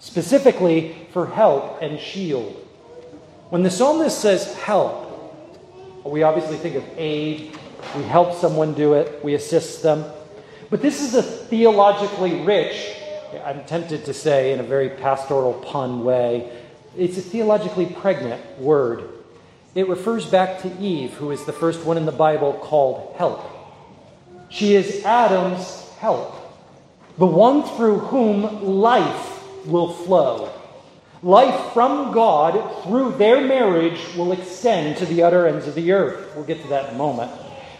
specifically 0.00 1.06
for 1.12 1.26
help 1.26 1.80
and 1.80 1.98
shield. 1.98 2.54
When 3.48 3.62
the 3.62 3.70
psalmist 3.70 4.20
says 4.20 4.54
help, 4.56 5.07
we 6.10 6.22
obviously 6.22 6.56
think 6.56 6.76
of 6.76 6.84
aid, 6.96 7.56
we 7.96 8.02
help 8.04 8.34
someone 8.34 8.74
do 8.74 8.94
it, 8.94 9.24
we 9.24 9.34
assist 9.34 9.82
them. 9.82 10.04
But 10.70 10.82
this 10.82 11.00
is 11.00 11.14
a 11.14 11.22
theologically 11.22 12.42
rich, 12.42 12.96
I'm 13.44 13.64
tempted 13.64 14.04
to 14.06 14.14
say 14.14 14.52
in 14.52 14.60
a 14.60 14.62
very 14.62 14.90
pastoral 14.90 15.54
pun 15.54 16.04
way, 16.04 16.50
it's 16.96 17.18
a 17.18 17.22
theologically 17.22 17.86
pregnant 17.86 18.58
word. 18.58 19.08
It 19.74 19.88
refers 19.88 20.26
back 20.26 20.62
to 20.62 20.78
Eve, 20.78 21.12
who 21.14 21.30
is 21.30 21.44
the 21.44 21.52
first 21.52 21.84
one 21.84 21.96
in 21.96 22.06
the 22.06 22.12
Bible 22.12 22.54
called 22.54 23.14
help. 23.16 23.44
She 24.48 24.74
is 24.74 25.04
Adam's 25.04 25.88
help, 25.98 26.34
the 27.18 27.26
one 27.26 27.62
through 27.62 27.98
whom 27.98 28.64
life 28.64 29.66
will 29.66 29.92
flow. 29.92 30.50
Life 31.22 31.72
from 31.72 32.12
God 32.12 32.84
through 32.84 33.12
their 33.18 33.40
marriage 33.40 34.00
will 34.16 34.32
extend 34.32 34.98
to 34.98 35.06
the 35.06 35.22
utter 35.22 35.46
ends 35.46 35.66
of 35.66 35.74
the 35.74 35.92
earth. 35.92 36.34
We'll 36.34 36.44
get 36.44 36.62
to 36.62 36.68
that 36.68 36.88
in 36.88 36.94
a 36.94 36.98
moment. 36.98 37.32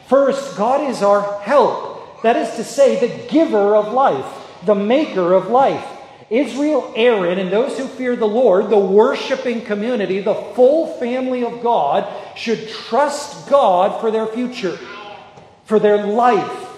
First, 0.08 0.56
God 0.56 0.88
is 0.90 1.02
our 1.02 1.40
help. 1.40 2.22
That 2.22 2.36
is 2.36 2.56
to 2.56 2.64
say, 2.64 2.98
the 2.98 3.28
giver 3.28 3.76
of 3.76 3.92
life, 3.92 4.26
the 4.64 4.74
maker 4.74 5.34
of 5.34 5.48
life. 5.48 5.86
Israel, 6.30 6.92
Aaron, 6.96 7.38
and 7.38 7.50
those 7.50 7.78
who 7.78 7.86
fear 7.86 8.16
the 8.16 8.26
Lord, 8.26 8.68
the 8.68 8.78
worshiping 8.78 9.64
community, 9.64 10.20
the 10.20 10.34
full 10.34 10.88
family 10.98 11.44
of 11.44 11.62
God, 11.62 12.06
should 12.36 12.68
trust 12.68 13.48
God 13.48 14.00
for 14.00 14.10
their 14.10 14.26
future, 14.26 14.78
for 15.64 15.78
their 15.78 16.06
life, 16.06 16.68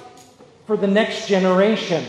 for 0.66 0.76
the 0.76 0.86
next 0.86 1.26
generation. 1.26 2.04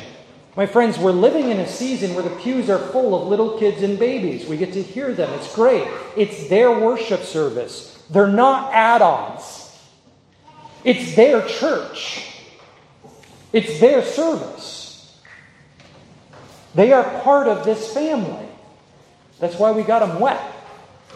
My 0.55 0.65
friends, 0.65 0.99
we're 0.99 1.11
living 1.11 1.49
in 1.49 1.59
a 1.59 1.67
season 1.67 2.13
where 2.13 2.23
the 2.23 2.35
pews 2.41 2.69
are 2.69 2.77
full 2.77 3.15
of 3.15 3.29
little 3.29 3.57
kids 3.57 3.83
and 3.83 3.97
babies. 3.97 4.45
We 4.47 4.57
get 4.57 4.73
to 4.73 4.83
hear 4.83 5.13
them. 5.13 5.31
It's 5.35 5.53
great. 5.55 5.87
It's 6.17 6.49
their 6.49 6.71
worship 6.71 7.21
service, 7.21 8.03
they're 8.09 8.27
not 8.27 8.73
add 8.73 9.01
ons. 9.01 9.59
It's 10.83 11.15
their 11.15 11.47
church, 11.47 12.27
it's 13.53 13.79
their 13.79 14.03
service. 14.03 15.21
They 16.73 16.93
are 16.93 17.03
part 17.21 17.47
of 17.47 17.65
this 17.65 17.93
family. 17.93 18.47
That's 19.39 19.57
why 19.57 19.71
we 19.71 19.83
got 19.83 19.99
them 19.99 20.19
wet. 20.19 20.41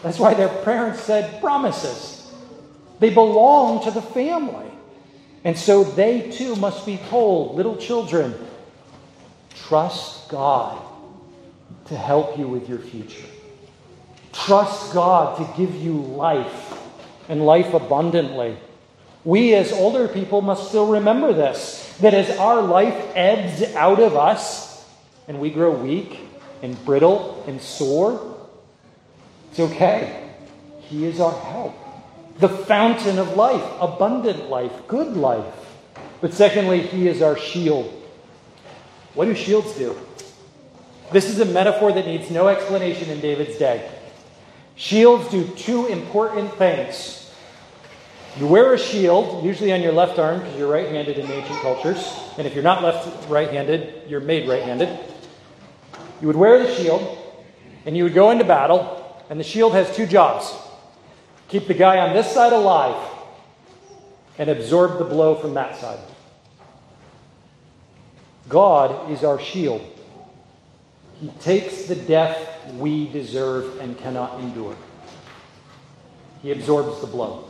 That's 0.02 0.18
why 0.18 0.34
their 0.34 0.48
parents 0.48 1.00
said 1.00 1.40
promises. 1.40 2.30
They 3.00 3.10
belong 3.10 3.84
to 3.84 3.90
the 3.90 4.02
family. 4.02 4.70
And 5.44 5.56
so 5.56 5.84
they 5.84 6.30
too 6.30 6.56
must 6.56 6.84
be 6.84 6.98
told, 7.08 7.54
little 7.54 7.76
children, 7.76 8.34
trust 9.64 10.28
God 10.28 10.82
to 11.86 11.96
help 11.96 12.38
you 12.38 12.48
with 12.48 12.68
your 12.68 12.78
future. 12.78 13.26
Trust 14.32 14.92
God 14.92 15.38
to 15.38 15.56
give 15.56 15.74
you 15.74 15.94
life 15.94 16.78
and 17.28 17.44
life 17.44 17.74
abundantly. 17.74 18.56
We 19.24 19.54
as 19.54 19.72
older 19.72 20.08
people 20.08 20.40
must 20.40 20.68
still 20.68 20.86
remember 20.86 21.32
this 21.32 21.82
that 22.00 22.14
as 22.14 22.36
our 22.38 22.60
life 22.60 22.94
ebbs 23.14 23.62
out 23.74 24.00
of 24.00 24.14
us 24.14 24.84
and 25.26 25.40
we 25.40 25.50
grow 25.50 25.70
weak 25.70 26.20
and 26.62 26.82
brittle 26.84 27.42
and 27.46 27.60
sore, 27.60 28.36
it's 29.50 29.60
okay. 29.60 30.30
He 30.80 31.06
is 31.06 31.20
our 31.20 31.32
help. 31.32 31.74
The 32.38 32.48
fountain 32.48 33.18
of 33.18 33.34
life, 33.34 33.64
abundant 33.80 34.50
life, 34.50 34.72
good 34.86 35.16
life. 35.16 35.54
But 36.20 36.34
secondly, 36.34 36.82
He 36.82 37.08
is 37.08 37.22
our 37.22 37.38
shield. 37.38 37.95
What 39.16 39.24
do 39.24 39.34
shields 39.34 39.76
do? 39.76 39.98
This 41.10 41.28
is 41.28 41.40
a 41.40 41.44
metaphor 41.44 41.90
that 41.90 42.06
needs 42.06 42.30
no 42.30 42.46
explanation 42.46 43.10
in 43.10 43.20
David's 43.20 43.58
day. 43.58 43.90
Shields 44.76 45.28
do 45.30 45.48
two 45.56 45.86
important 45.86 46.52
things. 46.54 47.34
You 48.38 48.46
wear 48.46 48.74
a 48.74 48.78
shield, 48.78 49.42
usually 49.44 49.72
on 49.72 49.80
your 49.80 49.92
left 49.92 50.18
arm, 50.18 50.40
because 50.40 50.56
you're 50.56 50.70
right 50.70 50.88
handed 50.88 51.18
in 51.18 51.28
ancient 51.30 51.58
cultures. 51.60 52.14
And 52.36 52.46
if 52.46 52.54
you're 52.54 52.62
not 52.62 52.82
left 52.82 53.28
right 53.30 53.50
handed, 53.50 54.08
you're 54.08 54.20
made 54.20 54.48
right 54.48 54.62
handed. 54.62 54.98
You 56.20 56.26
would 56.26 56.36
wear 56.36 56.62
the 56.62 56.72
shield, 56.74 57.18
and 57.86 57.96
you 57.96 58.04
would 58.04 58.14
go 58.14 58.30
into 58.30 58.44
battle, 58.44 59.24
and 59.30 59.40
the 59.40 59.44
shield 59.44 59.72
has 59.72 59.96
two 59.96 60.06
jobs 60.06 60.54
keep 61.48 61.66
the 61.68 61.74
guy 61.74 61.98
on 61.98 62.14
this 62.14 62.30
side 62.32 62.52
alive, 62.52 62.96
and 64.38 64.50
absorb 64.50 64.98
the 64.98 65.04
blow 65.04 65.36
from 65.36 65.54
that 65.54 65.76
side. 65.76 66.00
God 68.48 69.10
is 69.10 69.24
our 69.24 69.40
shield. 69.40 69.84
He 71.20 71.28
takes 71.40 71.86
the 71.86 71.96
death 71.96 72.38
we 72.74 73.08
deserve 73.08 73.80
and 73.80 73.98
cannot 73.98 74.40
endure. 74.40 74.76
He 76.42 76.52
absorbs 76.52 77.00
the 77.00 77.06
blow. 77.06 77.48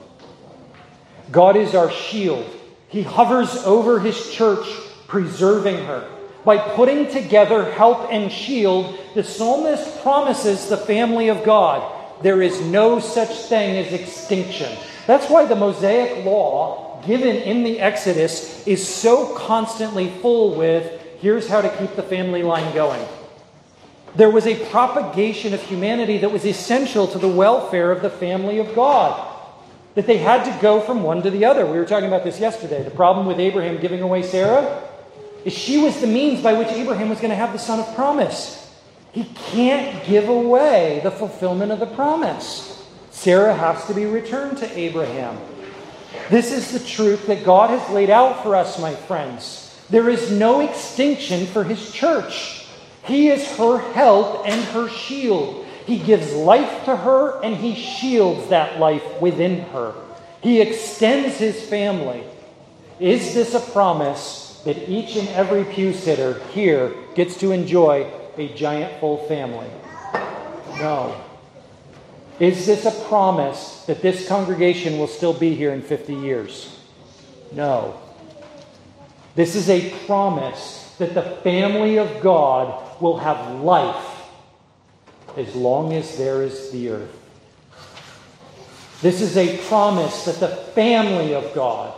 God 1.31 1.57
is 1.57 1.75
our 1.75 1.91
shield. 1.91 2.47
He 2.89 3.03
hovers 3.03 3.55
over 3.65 3.99
his 3.99 4.31
church, 4.31 4.67
preserving 5.09 5.85
her. 5.87 6.09
By 6.45 6.59
putting 6.59 7.11
together 7.11 7.73
help 7.73 8.13
and 8.13 8.31
shield, 8.31 8.99
the 9.15 9.25
psalmist 9.25 10.03
promises 10.03 10.69
the 10.69 10.77
family 10.77 11.29
of 11.29 11.43
God 11.43 11.93
there 12.23 12.41
is 12.43 12.61
no 12.61 12.99
such 12.99 13.31
thing 13.49 13.77
as 13.77 13.93
extinction. 13.93 14.77
That's 15.07 15.29
why 15.29 15.45
the 15.45 15.57
Mosaic 15.57 16.25
law 16.25 16.86
given 17.07 17.37
in 17.37 17.65
the 17.65 17.81
Exodus 17.81 18.67
is 18.67 18.87
so 18.87 19.35
constantly 19.37 20.09
full 20.21 20.57
with 20.57 21.01
here's 21.21 21.49
how 21.49 21.61
to 21.61 21.69
keep 21.79 21.97
the 21.97 22.03
family 22.03 22.43
line 22.43 22.75
going. 22.75 23.07
There 24.15 24.31
was 24.31 24.47
a 24.47 24.65
propagation 24.71 25.53
of 25.55 25.63
humanity 25.63 26.19
that 26.19 26.33
was 26.33 26.45
essential 26.47 27.07
to 27.09 27.19
the 27.19 27.29
welfare 27.29 27.93
of 27.93 28.03
the 28.03 28.11
family 28.11 28.59
of 28.59 28.75
God 28.75 29.35
that 29.95 30.07
they 30.07 30.19
had 30.19 30.45
to 30.45 30.63
go 30.63 30.81
from 30.81 31.03
one 31.03 31.23
to 31.23 31.31
the 31.31 31.45
other. 31.45 31.67
We 31.67 31.79
were 31.79 31.87
talking 31.87 32.07
about 32.07 32.25
this 32.25 32.39
yesterday. 32.39 32.83
The 32.83 32.91
problem 32.91 33.27
with 33.27 33.41
Abraham 33.41 33.81
giving 33.81 34.03
away 34.03 34.23
Sarah 34.23 34.83
is 35.45 35.53
she 35.53 35.79
was 35.79 36.01
the 36.01 36.07
means 36.07 36.43
by 36.43 36.53
which 36.53 36.69
Abraham 36.69 37.09
was 37.09 37.19
going 37.19 37.31
to 37.31 37.37
have 37.37 37.53
the 37.53 37.59
son 37.59 37.81
of 37.81 37.95
promise. 37.95 38.63
He 39.13 39.25
can't 39.53 40.07
give 40.07 40.29
away 40.29 41.01
the 41.03 41.11
fulfillment 41.11 41.73
of 41.73 41.81
the 41.81 41.87
promise. 41.87 42.87
Sarah 43.11 43.55
has 43.55 43.87
to 43.87 43.95
be 43.95 44.05
returned 44.05 44.59
to 44.59 44.79
Abraham. 44.79 45.39
This 46.29 46.51
is 46.51 46.73
the 46.73 46.81
truth 46.81 47.27
that 47.29 47.45
God 47.45 47.71
has 47.71 47.89
laid 47.91 48.11
out 48.11 48.43
for 48.43 48.57
us, 48.57 48.81
my 48.81 48.95
friends. 48.95 49.63
There 49.91 50.09
is 50.09 50.33
no 50.33 50.61
extinction 50.61 51.47
for 51.47 51.63
his 51.63 51.93
church. 51.93 52.67
He 53.05 53.29
is 53.29 53.47
her 53.57 53.79
help 53.93 54.47
and 54.47 54.61
her 54.67 54.89
shield. 54.89 55.65
He 55.87 55.99
gives 55.99 56.33
life 56.33 56.85
to 56.87 56.97
her 56.97 57.41
and 57.45 57.55
he 57.55 57.77
shields 57.77 58.49
that 58.49 58.81
life 58.81 59.21
within 59.21 59.61
her. 59.67 59.95
He 60.41 60.61
extends 60.61 61.39
his 61.39 61.63
family. 61.63 62.25
Is 62.99 63.35
this 63.35 63.55
a 63.55 63.61
promise 63.61 64.61
that 64.65 64.89
each 64.89 65.15
and 65.15 65.29
every 65.29 65.65
pew 65.65 65.93
sitter 65.93 66.41
here 66.49 66.93
gets 67.15 67.39
to 67.39 67.53
enjoy 67.53 68.11
a 68.37 68.49
giant 68.55 68.99
full 68.99 69.19
family? 69.29 69.69
No. 70.79 71.15
Is 72.39 72.67
this 72.67 72.85
a 72.85 72.91
promise 73.09 73.85
that 73.87 74.03
this 74.03 74.29
congregation 74.29 74.99
will 74.99 75.07
still 75.07 75.33
be 75.33 75.55
here 75.55 75.73
in 75.73 75.81
50 75.83 76.15
years? 76.15 76.79
No. 77.53 77.99
This 79.35 79.55
is 79.55 79.71
a 79.71 79.91
promise 80.07 80.95
that 80.99 81.15
the 81.15 81.23
family 81.23 81.99
of 81.99 82.21
God 82.21 83.01
will 83.01 83.19
have 83.19 83.61
life 83.61 84.23
as 85.37 85.55
long 85.55 85.93
as 85.93 86.17
there 86.17 86.43
is 86.43 86.71
the 86.71 86.91
earth. 86.91 87.23
This 89.03 89.21
is 89.21 89.37
a 89.37 89.59
promise 89.69 90.25
that 90.25 90.41
the 90.41 90.57
family 90.73 91.35
of 91.35 91.55
God, 91.55 91.95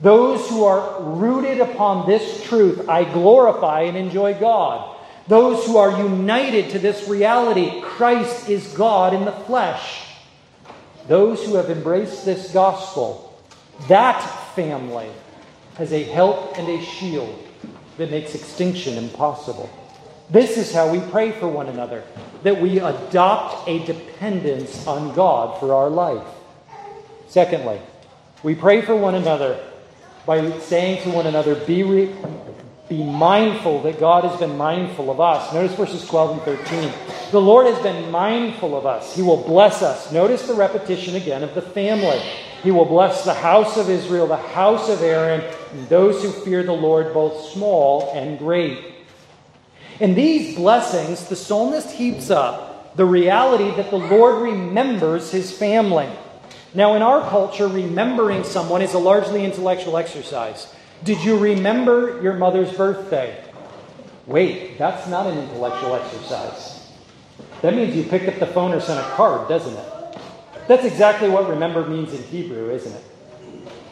those 0.00 0.48
who 0.48 0.64
are 0.64 1.02
rooted 1.02 1.60
upon 1.60 2.06
this 2.06 2.42
truth, 2.44 2.88
I 2.88 3.04
glorify 3.04 3.82
and 3.82 3.96
enjoy 3.96 4.34
God. 4.34 4.97
Those 5.28 5.66
who 5.66 5.76
are 5.76 6.02
united 6.02 6.70
to 6.70 6.78
this 6.78 7.06
reality, 7.06 7.82
Christ 7.82 8.48
is 8.48 8.66
God 8.68 9.12
in 9.12 9.26
the 9.26 9.32
flesh. 9.32 10.04
Those 11.06 11.44
who 11.44 11.56
have 11.56 11.70
embraced 11.70 12.24
this 12.24 12.50
gospel, 12.52 13.38
that 13.88 14.20
family 14.54 15.10
has 15.76 15.92
a 15.92 16.02
help 16.02 16.58
and 16.58 16.68
a 16.68 16.82
shield 16.82 17.46
that 17.98 18.10
makes 18.10 18.34
extinction 18.34 18.96
impossible. 18.96 19.68
This 20.30 20.56
is 20.56 20.72
how 20.72 20.90
we 20.90 21.00
pray 21.10 21.32
for 21.32 21.48
one 21.48 21.68
another 21.68 22.04
that 22.42 22.60
we 22.60 22.78
adopt 22.78 23.68
a 23.68 23.84
dependence 23.84 24.86
on 24.86 25.14
God 25.14 25.58
for 25.58 25.74
our 25.74 25.90
life. 25.90 26.26
Secondly, 27.28 27.80
we 28.42 28.54
pray 28.54 28.82
for 28.82 28.94
one 28.94 29.14
another 29.14 29.58
by 30.26 30.58
saying 30.60 31.02
to 31.02 31.10
one 31.10 31.26
another, 31.26 31.54
be, 31.54 31.82
re- 31.82 32.14
be 32.88 33.02
mindful 33.02 33.82
that 33.82 34.00
God 34.00 34.24
has 34.24 34.38
been 34.40 34.56
mindful 34.56 35.10
of 35.10 35.20
us. 35.20 35.52
Notice 35.52 35.76
verses 35.76 36.06
12 36.06 36.30
and 36.32 36.58
13. 36.58 36.92
The 37.30 37.40
Lord 37.40 37.66
has 37.66 37.82
been 37.82 38.10
mindful 38.10 38.76
of 38.76 38.86
us. 38.86 39.14
He 39.14 39.20
will 39.20 39.42
bless 39.42 39.82
us. 39.82 40.10
Notice 40.10 40.46
the 40.46 40.54
repetition 40.54 41.14
again 41.14 41.42
of 41.42 41.54
the 41.54 41.60
family. 41.60 42.18
He 42.62 42.70
will 42.70 42.86
bless 42.86 43.24
the 43.24 43.34
house 43.34 43.76
of 43.76 43.90
Israel, 43.90 44.26
the 44.26 44.36
house 44.36 44.88
of 44.88 45.02
Aaron, 45.02 45.42
and 45.72 45.88
those 45.88 46.22
who 46.22 46.32
fear 46.32 46.62
the 46.62 46.72
Lord, 46.72 47.12
both 47.12 47.50
small 47.50 48.10
and 48.14 48.38
great. 48.38 48.94
In 50.00 50.14
these 50.14 50.56
blessings, 50.56 51.28
the 51.28 51.36
psalmist 51.36 51.90
heaps 51.90 52.30
up 52.30 52.96
the 52.96 53.04
reality 53.04 53.70
that 53.76 53.90
the 53.90 53.98
Lord 53.98 54.42
remembers 54.42 55.30
his 55.30 55.52
family. 55.52 56.08
Now, 56.74 56.94
in 56.94 57.02
our 57.02 57.28
culture, 57.28 57.68
remembering 57.68 58.44
someone 58.44 58.82
is 58.82 58.94
a 58.94 58.98
largely 58.98 59.44
intellectual 59.44 59.96
exercise. 59.96 60.72
Did 61.04 61.22
you 61.22 61.38
remember 61.38 62.20
your 62.22 62.34
mother's 62.34 62.72
birthday? 62.72 63.42
Wait, 64.26 64.78
that's 64.78 65.08
not 65.08 65.26
an 65.26 65.38
intellectual 65.38 65.94
exercise. 65.94 66.90
That 67.62 67.74
means 67.74 67.94
you 67.96 68.04
picked 68.04 68.28
up 68.28 68.38
the 68.38 68.46
phone 68.46 68.72
or 68.72 68.80
sent 68.80 69.00
a 69.00 69.10
card, 69.10 69.48
doesn't 69.48 69.74
it? 69.74 70.18
That's 70.66 70.84
exactly 70.84 71.28
what 71.28 71.48
remember 71.48 71.86
means 71.86 72.12
in 72.12 72.22
Hebrew, 72.24 72.70
isn't 72.70 72.92
it? 72.92 73.04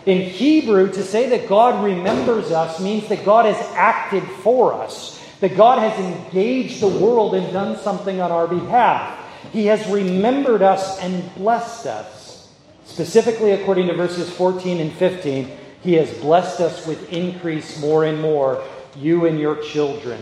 In 0.04 0.30
Hebrew, 0.30 0.92
to 0.92 1.02
say 1.02 1.28
that 1.30 1.48
God 1.48 1.82
remembers 1.82 2.52
us 2.52 2.80
means 2.80 3.08
that 3.08 3.24
God 3.24 3.46
has 3.46 3.56
acted 3.74 4.22
for 4.22 4.74
us 4.74 5.16
that 5.40 5.56
God 5.56 5.78
has 5.78 5.98
engaged 5.98 6.80
the 6.80 6.88
world 6.88 7.34
and 7.34 7.52
done 7.52 7.78
something 7.78 8.20
on 8.20 8.32
our 8.32 8.48
behalf. 8.48 9.22
He 9.52 9.66
has 9.66 9.86
remembered 9.88 10.62
us 10.62 10.98
and 11.00 11.34
blessed 11.34 11.86
us. 11.86 12.52
Specifically, 12.84 13.52
according 13.52 13.88
to 13.88 13.94
verses 13.94 14.30
14 14.30 14.80
and 14.80 14.92
15, 14.92 15.50
He 15.82 15.94
has 15.94 16.12
blessed 16.18 16.60
us 16.60 16.86
with 16.86 17.12
increase 17.12 17.80
more 17.80 18.04
and 18.04 18.20
more, 18.20 18.62
you 18.96 19.26
and 19.26 19.38
your 19.38 19.56
children. 19.56 20.20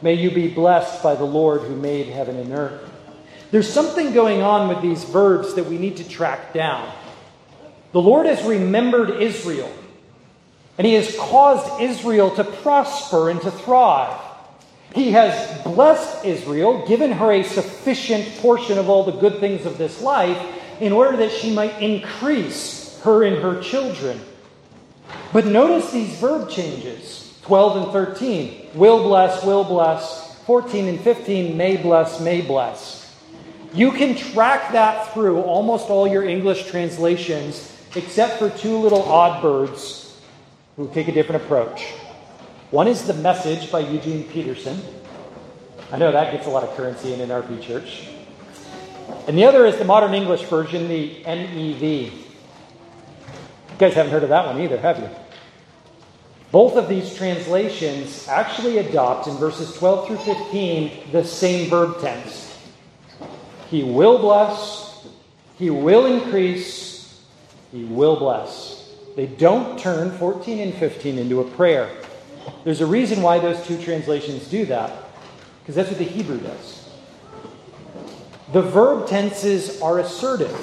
May 0.00 0.14
you 0.14 0.30
be 0.30 0.48
blessed 0.48 1.02
by 1.02 1.14
the 1.14 1.24
Lord 1.24 1.62
who 1.62 1.76
made 1.76 2.06
heaven 2.06 2.36
and 2.36 2.52
earth. 2.52 2.90
There's 3.50 3.70
something 3.70 4.12
going 4.12 4.42
on 4.42 4.68
with 4.68 4.80
these 4.80 5.04
verbs 5.04 5.54
that 5.54 5.66
we 5.66 5.78
need 5.78 5.98
to 5.98 6.08
track 6.08 6.52
down. 6.54 6.90
The 7.92 8.00
Lord 8.00 8.26
has 8.26 8.42
remembered 8.44 9.10
Israel, 9.20 9.70
and 10.78 10.86
He 10.86 10.94
has 10.94 11.14
caused 11.16 11.82
Israel 11.82 12.34
to 12.36 12.44
prosper 12.44 13.28
and 13.28 13.40
to 13.42 13.50
thrive. 13.50 14.18
He 14.94 15.12
has 15.12 15.62
blessed 15.62 16.24
Israel, 16.24 16.86
given 16.86 17.12
her 17.12 17.32
a 17.32 17.42
sufficient 17.42 18.26
portion 18.38 18.78
of 18.78 18.88
all 18.88 19.04
the 19.04 19.12
good 19.12 19.38
things 19.40 19.66
of 19.66 19.78
this 19.78 20.00
life, 20.00 20.38
in 20.80 20.92
order 20.92 21.16
that 21.18 21.32
she 21.32 21.54
might 21.54 21.80
increase 21.80 22.98
her 23.02 23.22
and 23.24 23.42
her 23.42 23.60
children. 23.62 24.20
But 25.32 25.46
notice 25.46 25.90
these 25.90 26.14
verb 26.18 26.50
changes 26.50 27.38
12 27.42 27.84
and 27.84 27.92
13 27.92 28.68
will 28.74 29.02
bless, 29.02 29.44
will 29.44 29.64
bless, 29.64 30.38
14 30.44 30.86
and 30.86 31.00
15 31.00 31.56
may 31.56 31.76
bless, 31.76 32.20
may 32.20 32.40
bless. 32.40 33.14
You 33.72 33.92
can 33.92 34.14
track 34.14 34.72
that 34.72 35.12
through 35.14 35.40
almost 35.42 35.88
all 35.88 36.06
your 36.06 36.24
English 36.24 36.66
translations, 36.66 37.74
except 37.96 38.38
for 38.38 38.50
two 38.50 38.76
little 38.76 39.02
odd 39.02 39.40
birds 39.40 40.20
who 40.76 40.90
take 40.92 41.08
a 41.08 41.12
different 41.12 41.42
approach. 41.42 41.82
One 42.70 42.86
is 42.86 43.04
The 43.04 43.14
Message 43.14 43.72
by 43.72 43.80
Eugene 43.80 44.24
Peterson. 44.24 44.80
I 45.90 45.96
know 45.96 46.12
that 46.12 46.32
gets 46.32 46.46
a 46.46 46.50
lot 46.50 46.64
of 46.64 46.74
currency 46.76 47.12
in 47.14 47.20
an 47.20 47.30
RP 47.30 47.62
church. 47.62 48.08
And 49.26 49.36
the 49.36 49.44
other 49.44 49.66
is 49.66 49.76
the 49.78 49.84
modern 49.84 50.14
English 50.14 50.42
version, 50.44 50.88
the 50.88 51.22
MEV. 51.24 52.12
You 52.12 53.78
guys 53.78 53.94
haven't 53.94 54.12
heard 54.12 54.22
of 54.22 54.28
that 54.30 54.46
one 54.46 54.60
either, 54.60 54.78
have 54.78 54.98
you? 54.98 55.08
Both 56.52 56.76
of 56.76 56.86
these 56.86 57.14
translations 57.14 58.28
actually 58.28 58.76
adopt 58.76 59.26
in 59.26 59.36
verses 59.36 59.74
12 59.74 60.06
through 60.06 60.18
15 60.18 61.10
the 61.10 61.24
same 61.24 61.70
verb 61.70 61.98
tense. 62.02 62.54
He 63.70 63.82
will 63.82 64.18
bless, 64.18 65.06
he 65.56 65.70
will 65.70 66.04
increase, 66.04 67.24
he 67.72 67.84
will 67.84 68.16
bless. 68.16 68.92
They 69.16 69.26
don't 69.26 69.78
turn 69.78 70.10
14 70.18 70.60
and 70.60 70.74
15 70.74 71.18
into 71.18 71.40
a 71.40 71.50
prayer. 71.52 71.90
There's 72.64 72.82
a 72.82 72.86
reason 72.86 73.22
why 73.22 73.38
those 73.38 73.66
two 73.66 73.82
translations 73.82 74.46
do 74.48 74.66
that, 74.66 74.92
because 75.60 75.74
that's 75.74 75.88
what 75.88 75.98
the 75.98 76.04
Hebrew 76.04 76.38
does. 76.38 76.90
The 78.52 78.60
verb 78.62 79.06
tenses 79.06 79.80
are 79.80 80.00
assertive. 80.00 80.54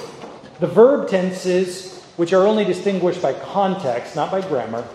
The 0.60 0.68
verb 0.68 1.10
tenses, 1.10 2.04
which 2.16 2.32
are 2.32 2.46
only 2.46 2.64
distinguished 2.64 3.24
by 3.24 3.34
context, 3.34 4.16
not 4.16 4.30
by 4.30 4.42
grammar, 4.42 4.88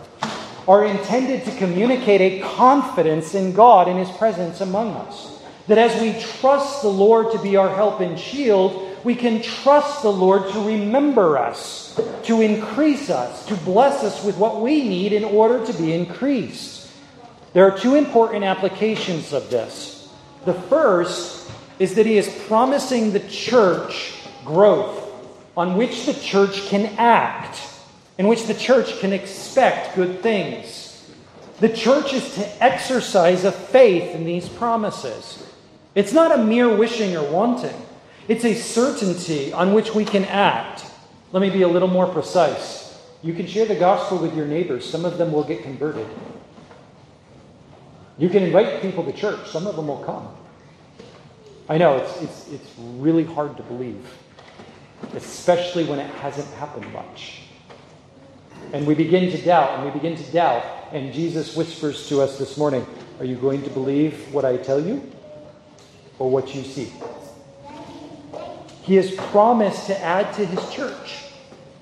are 0.67 0.85
intended 0.85 1.45
to 1.45 1.57
communicate 1.57 2.21
a 2.21 2.41
confidence 2.41 3.35
in 3.35 3.53
God 3.53 3.89
and 3.89 3.99
His 3.99 4.11
presence 4.17 4.61
among 4.61 4.93
us. 4.93 5.43
That 5.67 5.79
as 5.79 6.01
we 6.01 6.21
trust 6.41 6.83
the 6.83 6.89
Lord 6.89 7.33
to 7.33 7.39
be 7.43 7.57
our 7.57 7.75
help 7.75 8.01
and 8.01 8.19
shield, 8.19 8.99
we 9.05 9.15
can 9.15 9.43
trust 9.43 10.03
the 10.03 10.13
Lord 10.13 10.51
to 10.53 10.67
remember 10.67 11.39
us, 11.39 11.99
to 12.25 12.41
increase 12.41 13.11
us, 13.11 13.47
to 13.47 13.57
bless 13.57 14.03
us 14.03 14.25
with 14.25 14.39
what 14.39 14.63
we 14.63 14.89
need 14.89 15.13
in 15.13 15.25
order 15.25 15.65
to 15.65 15.73
be 15.75 15.93
increased. 15.93 16.91
There 17.53 17.71
are 17.71 17.79
two 17.79 17.95
important 17.95 18.45
applications 18.45 19.33
of 19.33 19.51
this. 19.51 20.09
The 20.45 20.55
first 20.55 21.51
is 21.79 21.95
that 21.95 22.07
he 22.07 22.19
is 22.19 22.29
promising 22.49 23.13
the 23.13 23.21
church 23.21 24.15
growth 24.45 25.03
on 25.57 25.77
which 25.77 26.07
the 26.07 26.15
church 26.15 26.67
can 26.67 26.87
act, 26.99 27.61
in 28.19 28.29
which 28.29 28.45
the 28.45 28.55
church 28.55 28.99
can 29.01 29.13
expect 29.13 29.97
good 29.97 30.23
things. 30.23 30.85
The 31.61 31.69
church 31.69 32.13
is 32.13 32.35
to 32.35 32.63
exercise 32.65 33.45
a 33.45 33.53
faith 33.53 34.15
in 34.15 34.25
these 34.25 34.49
promises. 34.49 35.45
It's 35.95 36.13
not 36.13 36.33
a 36.33 36.43
mere 36.43 36.75
wishing 36.75 37.17
or 37.17 37.31
wanting. 37.31 37.75
It's 38.27 38.45
a 38.45 38.55
certainty 38.55 39.53
on 39.53 39.75
which 39.75 39.95
we 39.95 40.05
can 40.05 40.25
act. 40.25 40.85
Let 41.33 41.41
me 41.41 41.51
be 41.51 41.63
a 41.63 41.69
little 41.69 41.89
more 41.89 42.07
precise. 42.07 42.85
You 43.23 43.35
can 43.35 43.47
share 43.47 43.67
the 43.67 43.75
gospel 43.75 44.19
with 44.19 44.37
your 44.37 44.47
neighbors, 44.47 44.89
some 44.89 45.05
of 45.05 45.19
them 45.19 45.33
will 45.33 45.45
get 45.45 45.63
converted. 45.63 46.07
You 48.19 48.29
can 48.29 48.43
invite 48.43 48.83
people 48.83 49.05
to 49.05 49.13
church, 49.13 49.49
some 49.49 49.67
of 49.67 49.77
them 49.77 49.89
will 49.89 50.05
come. 50.05 50.29
I 51.69 51.79
know 51.79 51.97
it's, 51.97 52.21
it's, 52.21 52.49
it's 52.53 52.71
really 52.79 53.25
hard 53.25 53.57
to 53.57 53.63
believe, 53.63 54.07
especially 55.15 55.85
when 55.85 55.99
it 55.99 56.11
hasn't 56.17 56.47
happened 56.55 56.93
much. 56.93 57.44
And 58.75 58.89
we 58.89 58.95
begin 58.97 59.31
to 59.31 59.39
doubt, 59.39 59.77
and 59.77 59.85
we 59.85 59.93
begin 59.93 60.17
to 60.17 60.33
doubt, 60.33 60.65
and 60.91 61.13
Jesus 61.13 61.55
whispers 61.55 62.09
to 62.09 62.21
us 62.21 62.39
this 62.39 62.57
morning 62.57 62.85
Are 63.21 63.25
you 63.25 63.37
going 63.37 63.63
to 63.63 63.71
believe 63.71 64.35
what 64.35 64.45
I 64.45 64.57
tell 64.57 64.85
you 64.85 65.13
or 66.19 66.29
what 66.29 66.57
you 66.57 66.65
see? 66.65 66.93
He 68.83 68.97
has 68.97 69.15
promised 69.15 69.87
to 69.87 70.01
add 70.01 70.35
to 70.35 70.45
his 70.45 70.75
church. 70.75 71.23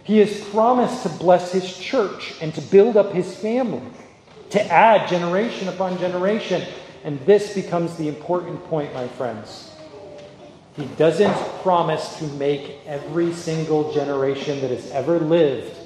He 0.05 0.19
has 0.19 0.39
promised 0.51 1.03
to 1.05 1.09
bless 1.09 1.51
his 1.51 1.79
church 1.79 2.35
and 2.43 2.55
to 2.57 2.61
build 2.61 2.99
up 2.99 3.15
his 3.15 3.35
family, 3.35 3.81
to 4.51 4.63
add 4.63 5.09
generation 5.09 5.69
upon 5.69 5.97
generation. 5.97 6.63
And 7.05 7.19
this 7.21 7.55
becomes 7.55 7.97
the 7.97 8.09
important 8.09 8.63
point, 8.67 8.93
my 8.93 9.09
friends. 9.09 9.71
He 10.77 10.85
doesn't 10.99 11.35
promise 11.63 12.19
to 12.19 12.25
make 12.35 12.81
every 12.87 13.33
single 13.33 13.95
generation 13.95 14.61
that 14.61 14.71
has 14.71 14.91
ever 14.91 15.19
lived 15.19 15.79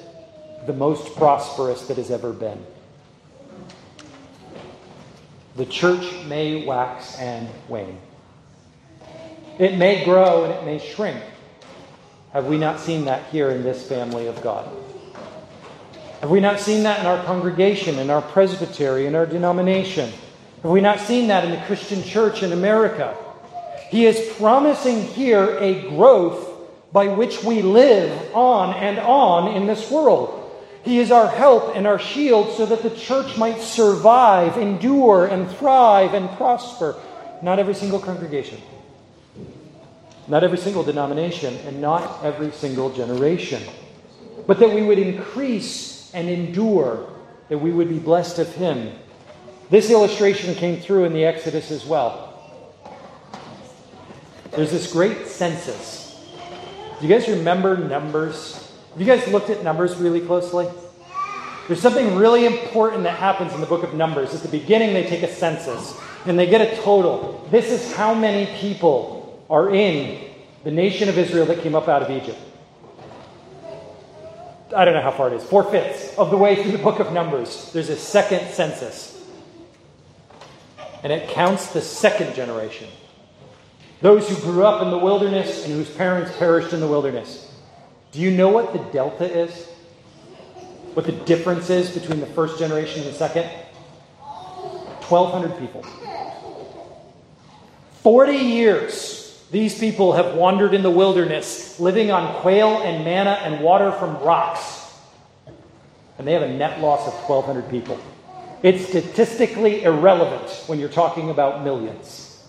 the 0.67 0.73
most 0.73 1.15
prosperous 1.15 1.87
that 1.87 1.97
has 1.97 2.11
ever 2.11 2.33
been. 2.33 2.63
The 5.55 5.65
church 5.65 6.13
may 6.25 6.65
wax 6.65 7.17
and 7.17 7.49
wane. 7.67 7.97
It 9.57 9.77
may 9.77 10.05
grow 10.05 10.43
and 10.43 10.53
it 10.53 10.65
may 10.65 10.77
shrink. 10.77 11.19
Have 12.31 12.45
we 12.45 12.57
not 12.57 12.79
seen 12.79 13.05
that 13.05 13.25
here 13.31 13.49
in 13.49 13.63
this 13.63 13.87
family 13.87 14.27
of 14.27 14.39
God? 14.43 14.69
Have 16.21 16.29
we 16.29 16.39
not 16.39 16.59
seen 16.59 16.83
that 16.83 16.99
in 16.99 17.05
our 17.05 17.23
congregation, 17.23 17.97
in 17.97 18.09
our 18.09 18.21
presbytery, 18.21 19.07
in 19.07 19.15
our 19.15 19.25
denomination? 19.25 20.11
Have 20.61 20.71
we 20.71 20.81
not 20.81 20.99
seen 20.99 21.27
that 21.29 21.45
in 21.45 21.51
the 21.51 21.65
Christian 21.65 22.03
church 22.03 22.43
in 22.43 22.51
America? 22.51 23.15
He 23.89 24.05
is 24.05 24.35
promising 24.35 25.03
here 25.03 25.57
a 25.59 25.87
growth 25.89 26.45
by 26.91 27.07
which 27.07 27.43
we 27.43 27.61
live 27.61 28.35
on 28.35 28.75
and 28.75 28.99
on 28.99 29.55
in 29.55 29.65
this 29.65 29.89
world. 29.89 30.46
He 30.87 30.99
is 30.99 31.11
our 31.11 31.27
help 31.27 31.75
and 31.75 31.85
our 31.85 31.99
shield 31.99 32.55
so 32.55 32.65
that 32.65 32.81
the 32.81 32.89
church 32.89 33.35
might 33.35 33.59
survive, 33.59 34.55
endure, 34.55 35.25
and 35.25 35.51
thrive 35.51 36.13
and 36.13 36.29
prosper. 36.37 36.95
Not 37.41 37.59
every 37.59 37.73
single 37.73 37.99
congregation. 37.99 38.61
Not 40.29 40.45
every 40.45 40.57
single 40.57 40.83
denomination 40.83 41.55
and 41.65 41.81
not 41.81 42.23
every 42.23 42.51
single 42.51 42.89
generation. 42.89 43.61
But 44.47 44.59
that 44.59 44.73
we 44.73 44.81
would 44.81 44.97
increase 44.97 46.09
and 46.13 46.29
endure, 46.29 47.09
that 47.49 47.57
we 47.57 47.71
would 47.71 47.89
be 47.89 47.99
blessed 47.99 48.39
of 48.39 48.55
Him. 48.55 48.93
This 49.69 49.89
illustration 49.89 50.55
came 50.55 50.79
through 50.79 51.03
in 51.03 51.11
the 51.11 51.25
Exodus 51.25 51.69
as 51.69 51.85
well. 51.85 52.33
There's 54.51 54.71
this 54.71 54.89
great 54.89 55.27
census. 55.27 56.17
Do 57.01 57.05
you 57.05 57.13
guys 57.13 57.27
remember 57.27 57.75
Numbers? 57.75 58.56
Have 58.97 59.07
you 59.07 59.15
guys 59.15 59.27
looked 59.27 59.51
at 59.51 59.63
Numbers 59.63 59.95
really 59.97 60.21
closely? 60.21 60.67
There's 61.67 61.79
something 61.79 62.15
really 62.15 62.47
important 62.47 63.03
that 63.03 63.19
happens 63.19 63.53
in 63.53 63.61
the 63.61 63.67
book 63.67 63.83
of 63.83 63.93
Numbers. 63.93 64.33
At 64.33 64.41
the 64.41 64.47
beginning, 64.47 64.95
they 64.95 65.03
take 65.03 65.21
a 65.21 65.31
census 65.31 65.95
and 66.25 66.39
they 66.39 66.47
get 66.47 66.61
a 66.61 66.81
total. 66.81 67.47
This 67.51 67.69
is 67.69 67.93
how 67.93 68.15
many 68.15 68.51
people 68.59 69.45
are 69.51 69.69
in 69.69 70.31
the 70.63 70.71
nation 70.71 71.09
of 71.09 71.17
Israel 71.19 71.45
that 71.45 71.59
came 71.61 71.75
up 71.75 71.87
out 71.87 72.01
of 72.01 72.09
Egypt. 72.09 72.39
I 74.75 74.83
don't 74.83 74.95
know 74.95 75.01
how 75.03 75.11
far 75.11 75.27
it 75.27 75.33
is, 75.33 75.43
four 75.43 75.63
fifths 75.65 76.17
of 76.17 76.31
the 76.31 76.37
way 76.37 76.63
through 76.63 76.71
the 76.71 76.79
book 76.79 76.99
of 76.99 77.13
Numbers. 77.13 77.71
There's 77.73 77.89
a 77.89 77.95
second 77.95 78.49
census. 78.49 79.23
And 81.03 81.13
it 81.13 81.29
counts 81.29 81.71
the 81.71 81.81
second 81.81 82.33
generation. 82.33 82.89
Those 84.01 84.27
who 84.27 84.35
grew 84.37 84.65
up 84.65 84.81
in 84.81 84.89
the 84.89 84.97
wilderness 84.97 85.65
and 85.65 85.73
whose 85.73 85.91
parents 85.91 86.35
perished 86.39 86.73
in 86.73 86.79
the 86.79 86.87
wilderness. 86.87 87.46
Do 88.17 88.23
you 88.23 88.31
know 88.31 88.49
what 88.49 88.73
the 88.73 88.79
delta 88.79 89.31
is? 89.31 89.65
What 90.95 91.05
the 91.05 91.11
difference 91.11 91.69
is 91.69 91.91
between 91.91 92.19
the 92.19 92.25
first 92.25 92.57
generation 92.57 93.03
and 93.03 93.11
the 93.11 93.15
second? 93.15 93.43
1,200 94.23 95.59
people. 95.59 95.83
40 98.01 98.33
years, 98.33 99.45
these 99.51 99.77
people 99.77 100.13
have 100.13 100.33
wandered 100.33 100.73
in 100.73 100.81
the 100.81 100.89
wilderness, 100.89 101.79
living 101.79 102.09
on 102.09 102.41
quail 102.41 102.81
and 102.81 103.05
manna 103.05 103.39
and 103.43 103.63
water 103.63 103.91
from 103.91 104.17
rocks. 104.23 104.91
And 106.17 106.27
they 106.27 106.33
have 106.33 106.41
a 106.41 106.51
net 106.51 106.81
loss 106.81 107.05
of 107.05 107.13
1,200 107.29 107.69
people. 107.69 107.99
It's 108.63 108.83
statistically 108.87 109.83
irrelevant 109.83 110.63
when 110.65 110.79
you're 110.79 110.89
talking 110.89 111.29
about 111.29 111.63
millions. 111.63 112.43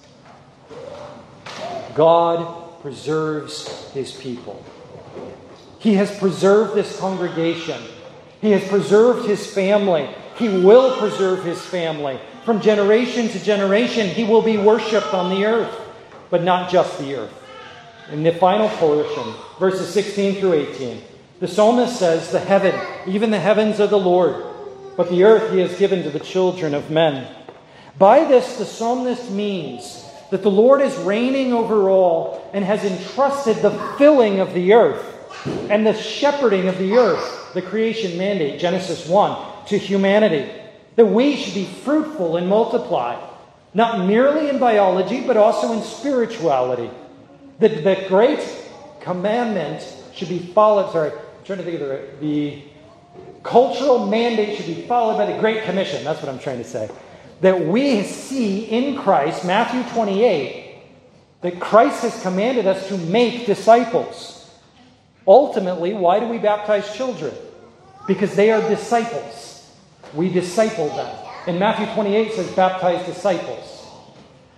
God 1.95 2.81
preserves 2.81 3.93
his 3.93 4.13
people. 4.13 4.65
He 5.79 5.95
has 5.95 6.17
preserved 6.19 6.75
this 6.75 6.99
congregation 6.99 7.81
He 8.41 8.53
has 8.53 8.67
preserved 8.69 9.29
his 9.29 9.47
family. 9.47 10.09
He 10.37 10.49
will 10.49 10.97
preserve 10.99 11.45
his 11.45 11.61
family. 11.61 12.21
From 12.45 12.61
generation 12.61 13.29
to 13.29 13.43
generation, 13.43 14.09
he 14.09 14.23
will 14.23 14.43
be 14.43 14.57
worshiped 14.57 15.13
on 15.13 15.31
the 15.31 15.45
earth, 15.45 15.75
but 16.31 16.45
not 16.45 16.71
just 16.71 16.97
the 16.99 17.17
earth. 17.17 17.35
In 18.13 18.23
the 18.23 18.33
final 18.33 18.69
portion, 18.69 19.35
verses 19.59 19.93
16 19.93 20.37
through 20.37 20.53
18, 20.53 21.03
the 21.41 21.49
psalmist 21.49 21.99
says, 21.99 22.31
The 22.31 22.39
heaven, 22.39 22.75
even 23.09 23.33
the 23.33 23.41
heavens 23.41 23.81
are 23.81 23.89
the 23.89 23.99
Lord, 23.99 24.45
but 24.97 25.11
the 25.11 25.25
earth 25.25 25.53
he 25.53 25.59
has 25.59 25.77
given 25.77 26.05
to 26.05 26.11
the 26.11 26.21
children 26.21 26.75
of 26.75 26.91
men. 26.91 27.27
By 27.99 28.25
this, 28.25 28.57
the 28.57 28.65
psalmist 28.65 29.33
means 29.33 30.05
that 30.31 30.43
the 30.43 30.51
Lord 30.51 30.81
is 30.81 30.97
reigning 30.99 31.53
over 31.53 31.91
all 31.91 32.49
and 32.53 32.65
has 32.65 32.85
entrusted 32.85 33.57
the 33.57 33.77
filling 33.99 34.39
of 34.39 34.55
the 34.55 34.73
earth 34.73 35.18
and 35.45 35.87
the 35.87 35.95
shepherding 35.95 36.69
of 36.69 36.79
the 36.79 36.95
earth, 36.97 37.53
the 37.55 37.63
creation 37.63 38.19
mandate, 38.19 38.61
Genesis 38.61 39.07
1, 39.07 39.67
to 39.67 39.79
humanity. 39.79 40.51
That 40.97 41.07
we 41.07 41.37
should 41.37 41.55
be 41.55 41.65
fruitful 41.65 42.37
and 42.37 42.49
multiply, 42.49 43.21
not 43.75 44.07
merely 44.07 44.49
in 44.49 44.59
biology, 44.59 45.21
but 45.21 45.37
also 45.37 45.73
in 45.73 45.83
spirituality. 45.83 46.91
That 47.61 47.85
the 47.85 48.05
great 48.09 48.41
commandment 49.01 49.87
should 50.15 50.29
be 50.29 50.39
followed. 50.39 50.93
Sorry, 50.93 51.13
I'm 51.13 51.45
trying 51.45 51.59
to 51.59 51.65
think 51.65 51.81
of 51.81 51.87
the, 51.87 52.09
the 52.21 52.63
cultural 53.43 54.07
mandate 54.07 54.57
should 54.57 54.67
be 54.67 54.87
followed 54.87 55.17
by 55.17 55.33
the 55.33 55.39
Great 55.39 55.65
Commission. 55.65 56.03
That's 56.05 56.21
what 56.21 56.29
I'm 56.33 56.41
trying 56.41 56.59
to 56.59 56.69
say 56.69 56.91
that 57.41 57.67
we 57.67 58.03
see 58.03 58.65
in 58.65 58.97
Christ, 58.99 59.45
Matthew 59.45 59.83
28, 59.95 60.83
that 61.43 61.61
Christ 61.61 62.03
has 62.03 62.21
commanded 62.23 62.67
us 62.67 62.89
to 62.89 62.99
make 62.99 63.47
disciples. 63.47 64.38
Ultimately, 65.29 65.93
why 65.93 66.19
do 66.19 66.27
we 66.27 66.39
baptize 66.39 66.97
children? 66.97 67.33
Because 68.09 68.35
they 68.35 68.51
are 68.51 68.67
disciples. 68.69 69.71
We 70.15 70.31
disciple 70.31 70.89
them. 70.89 71.15
And 71.47 71.61
Matthew 71.61 71.87
28 71.95 72.33
says, 72.33 72.51
baptize 72.53 73.07
disciples. 73.07 73.87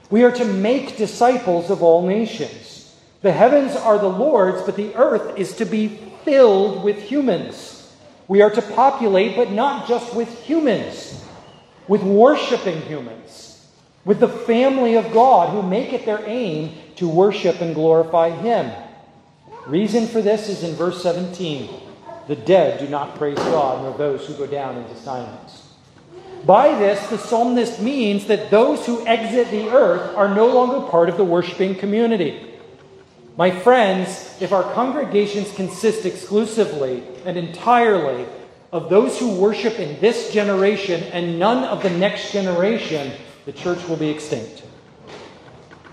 We 0.08 0.24
are 0.24 0.32
to 0.32 0.44
make 0.44 0.96
disciples 0.96 1.70
of 1.70 1.82
all 1.82 2.06
nations. 2.06 2.96
The 3.20 3.32
heavens 3.32 3.76
are 3.76 3.98
the 3.98 4.08
Lord's, 4.08 4.62
but 4.62 4.76
the 4.76 4.94
earth 4.94 5.36
is 5.36 5.56
to 5.56 5.64
be 5.66 5.88
filled 6.24 6.82
with 6.82 7.02
humans. 7.02 7.92
We 8.28 8.40
are 8.40 8.50
to 8.50 8.62
populate, 8.62 9.36
but 9.36 9.50
not 9.50 9.88
just 9.88 10.14
with 10.14 10.42
humans 10.44 11.20
with 11.90 12.04
worshiping 12.04 12.80
humans, 12.82 13.66
with 14.04 14.20
the 14.20 14.28
family 14.28 14.94
of 14.94 15.12
God 15.12 15.50
who 15.50 15.68
make 15.68 15.92
it 15.92 16.06
their 16.06 16.24
aim 16.24 16.72
to 16.94 17.08
worship 17.08 17.60
and 17.60 17.74
glorify 17.74 18.30
Him. 18.30 18.70
Reason 19.66 20.06
for 20.06 20.22
this 20.22 20.48
is 20.48 20.62
in 20.62 20.74
verse 20.74 21.02
17 21.02 21.68
the 22.30 22.36
dead 22.36 22.78
do 22.78 22.86
not 22.86 23.16
praise 23.16 23.38
God, 23.38 23.82
nor 23.82 23.98
those 23.98 24.24
who 24.24 24.34
go 24.34 24.46
down 24.46 24.76
into 24.76 24.94
silence. 24.94 25.74
By 26.46 26.78
this, 26.78 27.04
the 27.08 27.18
psalmist 27.18 27.82
means 27.82 28.26
that 28.26 28.50
those 28.50 28.86
who 28.86 29.04
exit 29.04 29.50
the 29.50 29.68
earth 29.70 30.14
are 30.16 30.32
no 30.32 30.46
longer 30.46 30.86
part 30.88 31.08
of 31.08 31.16
the 31.16 31.24
worshiping 31.24 31.74
community. 31.74 32.54
My 33.36 33.50
friends, 33.50 34.36
if 34.40 34.52
our 34.52 34.62
congregations 34.74 35.52
consist 35.54 36.06
exclusively 36.06 37.02
and 37.24 37.36
entirely 37.36 38.26
of 38.72 38.88
those 38.90 39.18
who 39.18 39.34
worship 39.34 39.80
in 39.80 40.00
this 40.00 40.32
generation 40.32 41.02
and 41.12 41.38
none 41.38 41.64
of 41.64 41.82
the 41.82 41.90
next 41.90 42.32
generation, 42.32 43.12
the 43.44 43.52
church 43.52 43.86
will 43.88 43.96
be 43.96 44.08
extinct. 44.08 44.62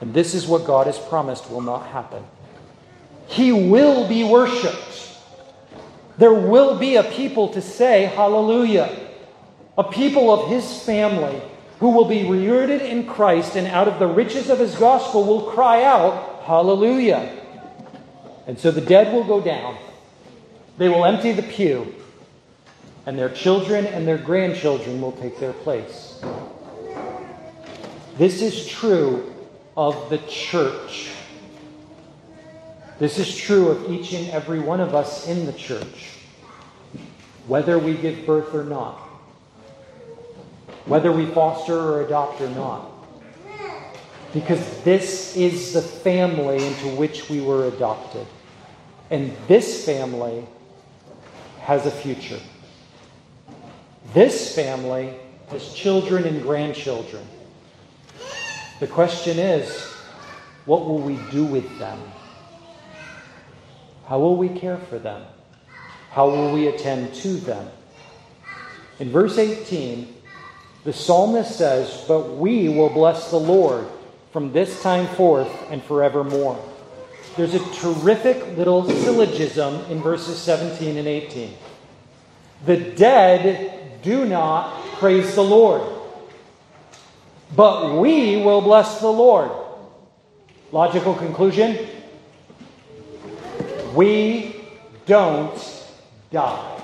And 0.02 0.14
this 0.14 0.36
is 0.36 0.46
what 0.46 0.66
God 0.66 0.86
has 0.86 1.00
promised 1.00 1.50
will 1.50 1.62
not 1.62 1.88
happen. 1.88 2.24
He 3.28 3.52
will 3.52 4.08
be 4.08 4.24
worshiped. 4.24 5.12
There 6.18 6.34
will 6.34 6.78
be 6.78 6.96
a 6.96 7.04
people 7.04 7.50
to 7.50 7.62
say 7.62 8.06
hallelujah, 8.06 8.90
a 9.78 9.84
people 9.84 10.32
of 10.32 10.50
his 10.50 10.82
family 10.84 11.42
who 11.80 11.92
will 11.92 12.06
be 12.06 12.28
rooted 12.28 12.82
in 12.82 13.06
Christ 13.06 13.56
and 13.56 13.68
out 13.68 13.88
of 13.88 14.00
the 14.00 14.08
riches 14.08 14.50
of 14.50 14.60
his 14.60 14.76
gospel 14.76 15.24
will 15.26 15.52
cry 15.52 15.84
out 15.84 16.44
hallelujah. 16.46 17.38
And 18.48 18.58
so 18.58 18.72
the 18.72 18.82
dead 18.82 19.14
will 19.14 19.26
go 19.26 19.42
down. 19.42 19.78
They 20.78 20.90
will 20.90 21.06
empty 21.06 21.34
the 21.34 21.44
pew 21.44 21.94
and 23.06 23.18
their 23.18 23.30
children 23.30 23.86
and 23.86 24.08
their 24.08 24.18
grandchildren 24.18 25.02
will 25.02 25.14
take 25.14 25.40
their 25.40 25.54
place. 25.54 26.22
This 28.18 28.42
is 28.42 28.68
true 28.68 29.34
of 29.76 30.10
the 30.10 30.18
church. 30.28 31.12
This 33.00 33.20
is 33.20 33.36
true 33.36 33.70
of 33.70 33.92
each 33.92 34.14
and 34.14 34.28
every 34.30 34.60
one 34.60 34.80
of 34.80 34.96
us 34.96 35.28
in 35.28 35.46
the 35.46 35.54
church, 35.54 36.14
whether 37.46 37.78
we 37.78 37.94
give 37.94 38.26
birth 38.26 38.56
or 38.56 38.64
not, 38.64 38.96
whether 40.86 41.12
we 41.12 41.28
foster 41.28 41.78
or 41.78 42.02
adopt 42.02 42.42
or 42.42 42.50
not. 42.50 42.92
Because 44.34 44.82
this 44.82 45.38
is 45.38 45.74
the 45.74 45.82
family 45.82 46.66
into 46.66 46.88
which 46.96 47.30
we 47.30 47.40
were 47.40 47.68
adopted. 47.68 48.26
And 49.10 49.32
this 49.48 49.86
family 49.86 50.46
has 51.60 51.86
a 51.86 51.92
future. 51.92 52.40
This 54.14 54.54
family 54.56 55.14
has 55.50 55.74
children 55.74 56.26
and 56.26 56.42
grandchildren. 56.42 57.26
The 58.80 58.88
question 58.88 59.40
is, 59.40 59.84
what 60.66 60.86
will 60.86 61.00
we 61.00 61.18
do 61.32 61.46
with 61.46 61.80
them? 61.80 62.00
How 64.08 64.20
will 64.20 64.38
we 64.38 64.48
care 64.48 64.78
for 64.78 64.98
them? 64.98 65.22
How 66.12 66.30
will 66.30 66.54
we 66.54 66.68
attend 66.68 67.14
to 67.16 67.34
them? 67.34 67.70
In 69.00 69.12
verse 69.12 69.38
18, 69.38 70.16
the 70.86 70.94
psalmist 70.94 71.58
says, 71.58 72.06
But 72.08 72.38
we 72.38 72.70
will 72.70 72.90
bless 72.90 73.30
the 73.30 73.40
Lord 73.40 73.86
from 74.32 74.54
this 74.54 74.82
time 74.82 75.08
forth 75.16 75.52
and 75.70 75.84
forevermore. 75.84 76.58
There's 77.36 77.54
a 77.54 77.74
terrific 77.74 78.58
little 78.58 78.90
syllogism 78.90 79.76
in 79.92 80.02
verses 80.02 80.38
17 80.40 80.98
and 80.98 81.08
18. 81.08 81.54
The 82.66 82.78
dead 82.78 84.02
do 84.02 84.26
not 84.26 84.86
praise 84.94 85.36
the 85.36 85.44
Lord. 85.44 85.82
But 87.56 88.00
we 88.00 88.38
will 88.38 88.62
bless 88.62 89.02
the 89.02 89.12
Lord. 89.12 89.52
Logical 90.72 91.14
conclusion 91.14 91.78
we 93.98 94.56
don't 95.08 95.60
die. 96.32 96.82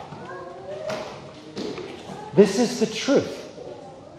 This 2.34 2.57
is 2.57 2.80
the 2.80 2.88
truth 2.88 3.39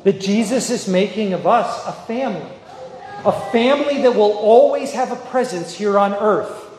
that 0.04 0.20
Jesus 0.20 0.70
is 0.70 0.86
making 0.86 1.32
of 1.32 1.44
us 1.44 1.84
a 1.88 1.92
family, 1.92 2.52
a 3.24 3.32
family 3.50 4.02
that 4.02 4.14
will 4.14 4.34
always 4.34 4.92
have 4.92 5.10
a 5.10 5.16
presence 5.16 5.74
here 5.74 5.98
on 5.98 6.14
earth, 6.14 6.70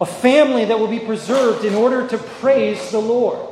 a 0.00 0.06
family 0.06 0.64
that 0.64 0.78
will 0.78 0.88
be 0.88 1.00
preserved 1.00 1.66
in 1.66 1.74
order 1.74 2.08
to 2.08 2.16
praise 2.16 2.90
the 2.90 2.98
Lord. 2.98 3.46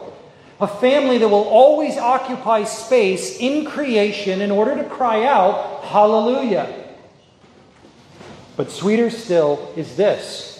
A 0.60 0.66
family 0.66 1.18
that 1.18 1.28
will 1.28 1.44
always 1.44 1.98
occupy 1.98 2.64
space 2.64 3.38
in 3.38 3.64
creation 3.64 4.40
in 4.40 4.50
order 4.50 4.74
to 4.74 4.84
cry 4.88 5.24
out, 5.24 5.84
Hallelujah. 5.84 6.86
But 8.56 8.72
sweeter 8.72 9.10
still 9.10 9.72
is 9.76 9.96
this 9.96 10.57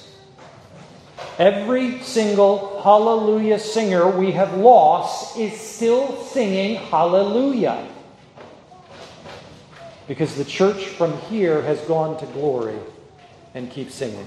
every 1.39 2.01
single 2.01 2.83
Hallelujah 2.83 3.59
singer 3.59 4.11
we 4.11 4.33
have 4.33 4.55
lost 4.55 5.39
is 5.39 5.59
still 5.59 6.23
singing 6.25 6.77
Hallelujah. 6.77 7.87
Because 10.09 10.35
the 10.35 10.45
church 10.45 10.87
from 10.87 11.17
here 11.23 11.63
has 11.63 11.81
gone 11.83 12.19
to 12.19 12.27
glory 12.27 12.79
and 13.55 13.71
keeps 13.71 13.95
singing. 13.95 14.27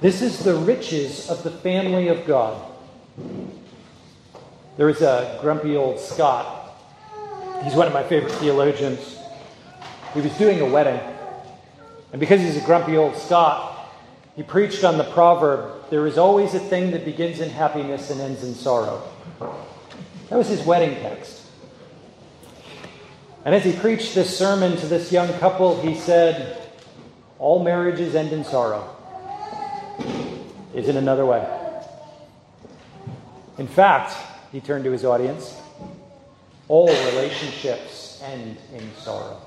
This 0.00 0.20
is 0.20 0.40
the 0.40 0.54
riches 0.54 1.30
of 1.30 1.42
the 1.44 1.50
family 1.50 2.08
of 2.08 2.26
God. 2.26 2.60
There 4.76 4.86
was 4.86 5.02
a 5.02 5.38
grumpy 5.40 5.76
old 5.76 6.00
Scot. 6.00 6.76
He's 7.62 7.74
one 7.74 7.86
of 7.86 7.92
my 7.92 8.02
favorite 8.02 8.32
theologians. 8.32 9.18
He 10.12 10.20
was 10.20 10.36
doing 10.36 10.60
a 10.60 10.66
wedding. 10.66 11.00
And 12.12 12.20
because 12.20 12.40
he's 12.40 12.56
a 12.56 12.66
grumpy 12.66 12.96
old 12.96 13.16
Scot, 13.16 13.73
he 14.36 14.42
preached 14.42 14.84
on 14.84 14.98
the 14.98 15.04
proverb 15.04 15.74
there 15.90 16.06
is 16.06 16.18
always 16.18 16.54
a 16.54 16.58
thing 16.58 16.90
that 16.90 17.04
begins 17.04 17.40
in 17.40 17.50
happiness 17.50 18.10
and 18.10 18.20
ends 18.20 18.42
in 18.42 18.54
sorrow. 18.54 19.02
That 20.28 20.36
was 20.36 20.48
his 20.48 20.62
wedding 20.62 20.96
text. 20.96 21.42
And 23.44 23.54
as 23.54 23.62
he 23.62 23.72
preached 23.72 24.14
this 24.14 24.36
sermon 24.36 24.76
to 24.78 24.86
this 24.86 25.12
young 25.12 25.32
couple, 25.38 25.80
he 25.82 25.94
said, 25.94 26.68
All 27.38 27.62
marriages 27.62 28.14
end 28.14 28.32
in 28.32 28.42
sorrow. 28.42 28.96
Isn't 30.74 30.96
another 30.96 31.26
way. 31.26 31.46
In 33.58 33.68
fact, 33.68 34.16
he 34.50 34.60
turned 34.60 34.84
to 34.84 34.90
his 34.90 35.04
audience. 35.04 35.56
All 36.66 36.88
relationships 36.88 38.20
end 38.24 38.56
in 38.74 38.90
sorrow. 38.96 39.40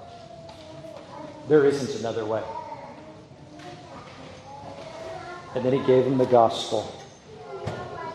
There 1.49 1.65
isn't 1.65 1.99
another 1.99 2.25
way. 2.25 2.43
And 5.55 5.65
then 5.65 5.73
he 5.73 5.79
gave 5.85 6.05
him 6.05 6.17
the 6.17 6.25
gospel. 6.25 6.93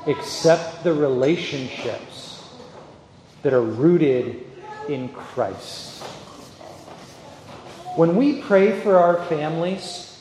except 0.07 0.83
the 0.83 0.93
relationships 0.93 2.43
that 3.43 3.53
are 3.53 3.63
rooted 3.63 4.45
in 4.89 5.09
Christ. 5.11 6.03
When 7.97 8.17
we 8.17 8.41
pray 8.41 8.81
for 8.81 8.97
our 8.99 9.25
families, 9.27 10.21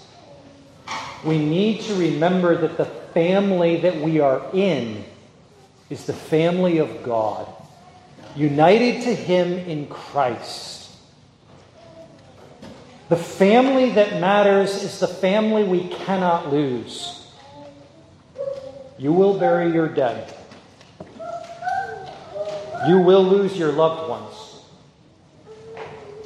we 1.26 1.38
need 1.38 1.82
to 1.82 1.96
remember 1.96 2.58
that 2.58 2.78
the 2.78 2.86
family 2.86 3.78
that 3.82 3.98
we 4.02 4.20
are 4.20 4.46
in 4.54 5.04
is 5.90 6.06
the 6.06 6.14
family 6.14 6.78
of 6.78 7.04
God, 7.04 7.48
united 8.36 9.04
to 9.04 9.16
Him 9.16 9.54
in 9.54 9.88
Christ. 9.88 10.81
The 13.12 13.18
family 13.18 13.90
that 13.90 14.22
matters 14.22 14.84
is 14.84 15.02
the 15.02 15.08
family 15.10 15.66
we 15.66 15.90
cannot 15.90 16.50
lose. 16.50 17.28
You 18.98 19.12
will 19.12 19.38
bury 19.38 19.74
your 19.74 19.90
dead. 19.90 20.34
You 22.88 23.00
will 23.00 23.26
lose 23.26 23.58
your 23.58 23.74
loved 23.74 24.10
ones. 24.10 24.62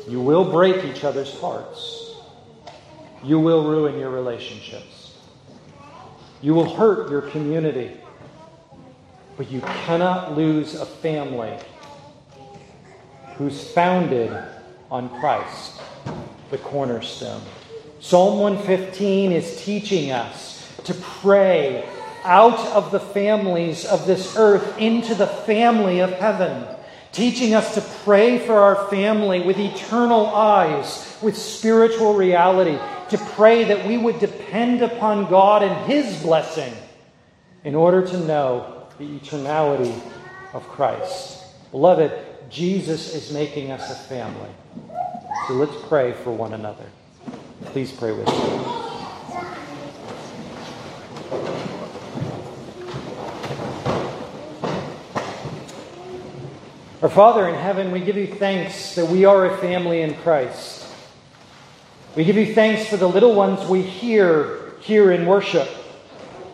You 0.08 0.22
will 0.22 0.52
break 0.52 0.86
each 0.86 1.04
other's 1.04 1.34
hearts. 1.40 2.14
You 3.24 3.40
will 3.40 3.68
ruin 3.68 3.98
your 3.98 4.12
relationships. 4.12 5.18
You 6.44 6.54
will 6.54 6.72
hurt 6.72 7.10
your 7.10 7.24
community. 7.24 7.98
But 9.38 9.50
you 9.50 9.62
cannot 9.62 10.38
lose 10.38 10.76
a 10.76 10.86
family 10.86 11.58
who's 13.38 13.72
founded 13.72 14.38
on 14.92 15.10
Christ, 15.20 15.82
the 16.52 16.58
cornerstone. 16.58 17.42
Psalm 18.00 18.40
115 18.40 19.32
is 19.32 19.64
teaching 19.64 20.12
us 20.12 20.72
to 20.84 20.94
pray 20.94 21.88
out 22.24 22.60
of 22.68 22.92
the 22.92 23.00
families 23.00 23.86
of 23.86 24.06
this 24.06 24.36
earth 24.36 24.78
into 24.78 25.16
the 25.16 25.28
family 25.28 26.00
of 26.00 26.12
heaven, 26.12 26.66
teaching 27.12 27.54
us 27.54 27.76
to 27.76 27.82
pray 28.04 28.40
for 28.40 28.56
our 28.56 28.88
family 28.90 29.42
with 29.42 29.58
eternal 29.58 30.28
eyes, 30.28 31.18
with 31.22 31.38
spiritual 31.38 32.14
reality, 32.14 32.78
to 33.10 33.18
pray 33.34 33.64
that 33.64 33.88
we 33.88 33.98
would 33.98 34.20
depend 34.20 34.82
upon 34.82 35.30
God 35.30 35.64
and 35.64 35.92
His 35.92 36.22
blessing 36.22 36.74
in 37.64 37.76
order 37.76 38.06
to 38.06 38.20
know 38.20 38.88
the 38.98 39.20
eternality 39.20 40.00
of 40.54 40.68
Christ. 40.68 41.44
Beloved, 41.72 42.12
Jesus 42.50 43.14
is 43.14 43.32
making 43.32 43.72
us 43.72 43.92
a 43.92 43.96
family. 43.96 44.50
So 45.48 45.54
let's 45.54 45.76
pray 45.88 46.14
for 46.14 46.32
one 46.32 46.54
another. 46.54 46.86
Please 47.66 47.92
pray 47.92 48.12
with 48.12 48.26
me. 48.26 48.34
Our 57.04 57.10
Father 57.10 57.48
in 57.48 57.54
heaven, 57.54 57.92
we 57.92 58.00
give 58.00 58.18
you 58.18 58.26
thanks 58.26 58.96
that 58.96 59.06
we 59.06 59.26
are 59.26 59.46
a 59.46 59.58
family 59.60 60.02
in 60.02 60.16
Christ. 60.16 60.88
We 62.16 62.24
give 62.24 62.38
you 62.38 62.56
thanks 62.56 62.88
for 62.88 62.98
the 62.98 63.08
little 63.08 63.36
ones 63.36 63.70
we 63.70 63.84
hear 63.84 64.74
here 64.80 65.12
in 65.12 65.28
worship 65.28 65.70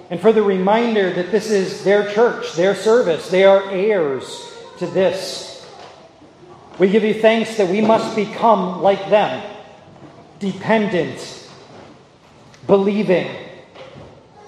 and 0.09 0.19
for 0.19 0.33
the 0.33 0.43
reminder 0.43 1.13
that 1.13 1.31
this 1.31 1.49
is 1.49 1.85
their 1.85 2.11
church, 2.11 2.55
their 2.55 2.75
service. 2.75 3.29
They 3.29 3.45
are 3.45 3.71
heirs 3.71 4.53
to 4.79 4.87
this. 4.87 5.50
We 6.81 6.89
give 6.89 7.03
you 7.03 7.13
thanks 7.13 7.57
that 7.57 7.69
we 7.69 7.79
must 7.79 8.15
become 8.15 8.81
like 8.81 9.07
them, 9.11 9.47
dependent, 10.39 11.47
believing. 12.65 13.29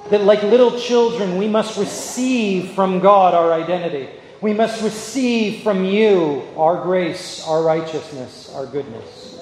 That, 0.09 0.21
like 0.23 0.41
little 0.41 0.79
children, 0.79 1.37
we 1.37 1.47
must 1.47 1.77
receive 1.77 2.71
from 2.71 3.01
God 3.01 3.35
our 3.35 3.53
identity. 3.53 4.09
We 4.41 4.51
must 4.51 4.81
receive 4.81 5.61
from 5.61 5.85
you 5.85 6.41
our 6.57 6.81
grace, 6.81 7.45
our 7.45 7.61
righteousness, 7.61 8.51
our 8.55 8.65
goodness. 8.65 9.39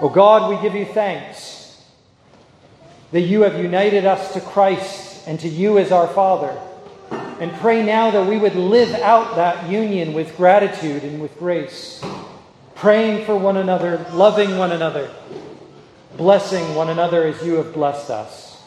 Oh 0.00 0.08
God, 0.08 0.48
we 0.48 0.62
give 0.62 0.76
you 0.76 0.84
thanks 0.84 1.82
that 3.10 3.22
you 3.22 3.40
have 3.40 3.58
united 3.58 4.06
us 4.06 4.34
to 4.34 4.40
Christ 4.40 5.26
and 5.26 5.40
to 5.40 5.48
you 5.48 5.78
as 5.78 5.90
our 5.90 6.06
Father. 6.06 6.56
And 7.40 7.52
pray 7.54 7.82
now 7.82 8.10
that 8.10 8.26
we 8.26 8.38
would 8.38 8.54
live 8.54 8.94
out 8.96 9.36
that 9.36 9.68
union 9.68 10.12
with 10.12 10.36
gratitude 10.36 11.02
and 11.02 11.20
with 11.20 11.36
grace, 11.38 12.02
praying 12.74 13.26
for 13.26 13.36
one 13.36 13.56
another, 13.56 14.06
loving 14.12 14.56
one 14.56 14.72
another, 14.72 15.10
blessing 16.16 16.74
one 16.74 16.90
another 16.90 17.24
as 17.24 17.44
you 17.44 17.54
have 17.54 17.72
blessed 17.72 18.10
us. 18.10 18.62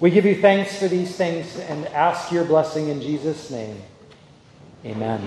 We 0.00 0.10
give 0.10 0.24
you 0.24 0.40
thanks 0.40 0.78
for 0.78 0.88
these 0.88 1.16
things 1.16 1.58
and 1.58 1.86
ask 1.88 2.32
your 2.32 2.44
blessing 2.44 2.88
in 2.88 3.00
Jesus' 3.00 3.50
name. 3.50 3.80
Amen. 4.84 5.26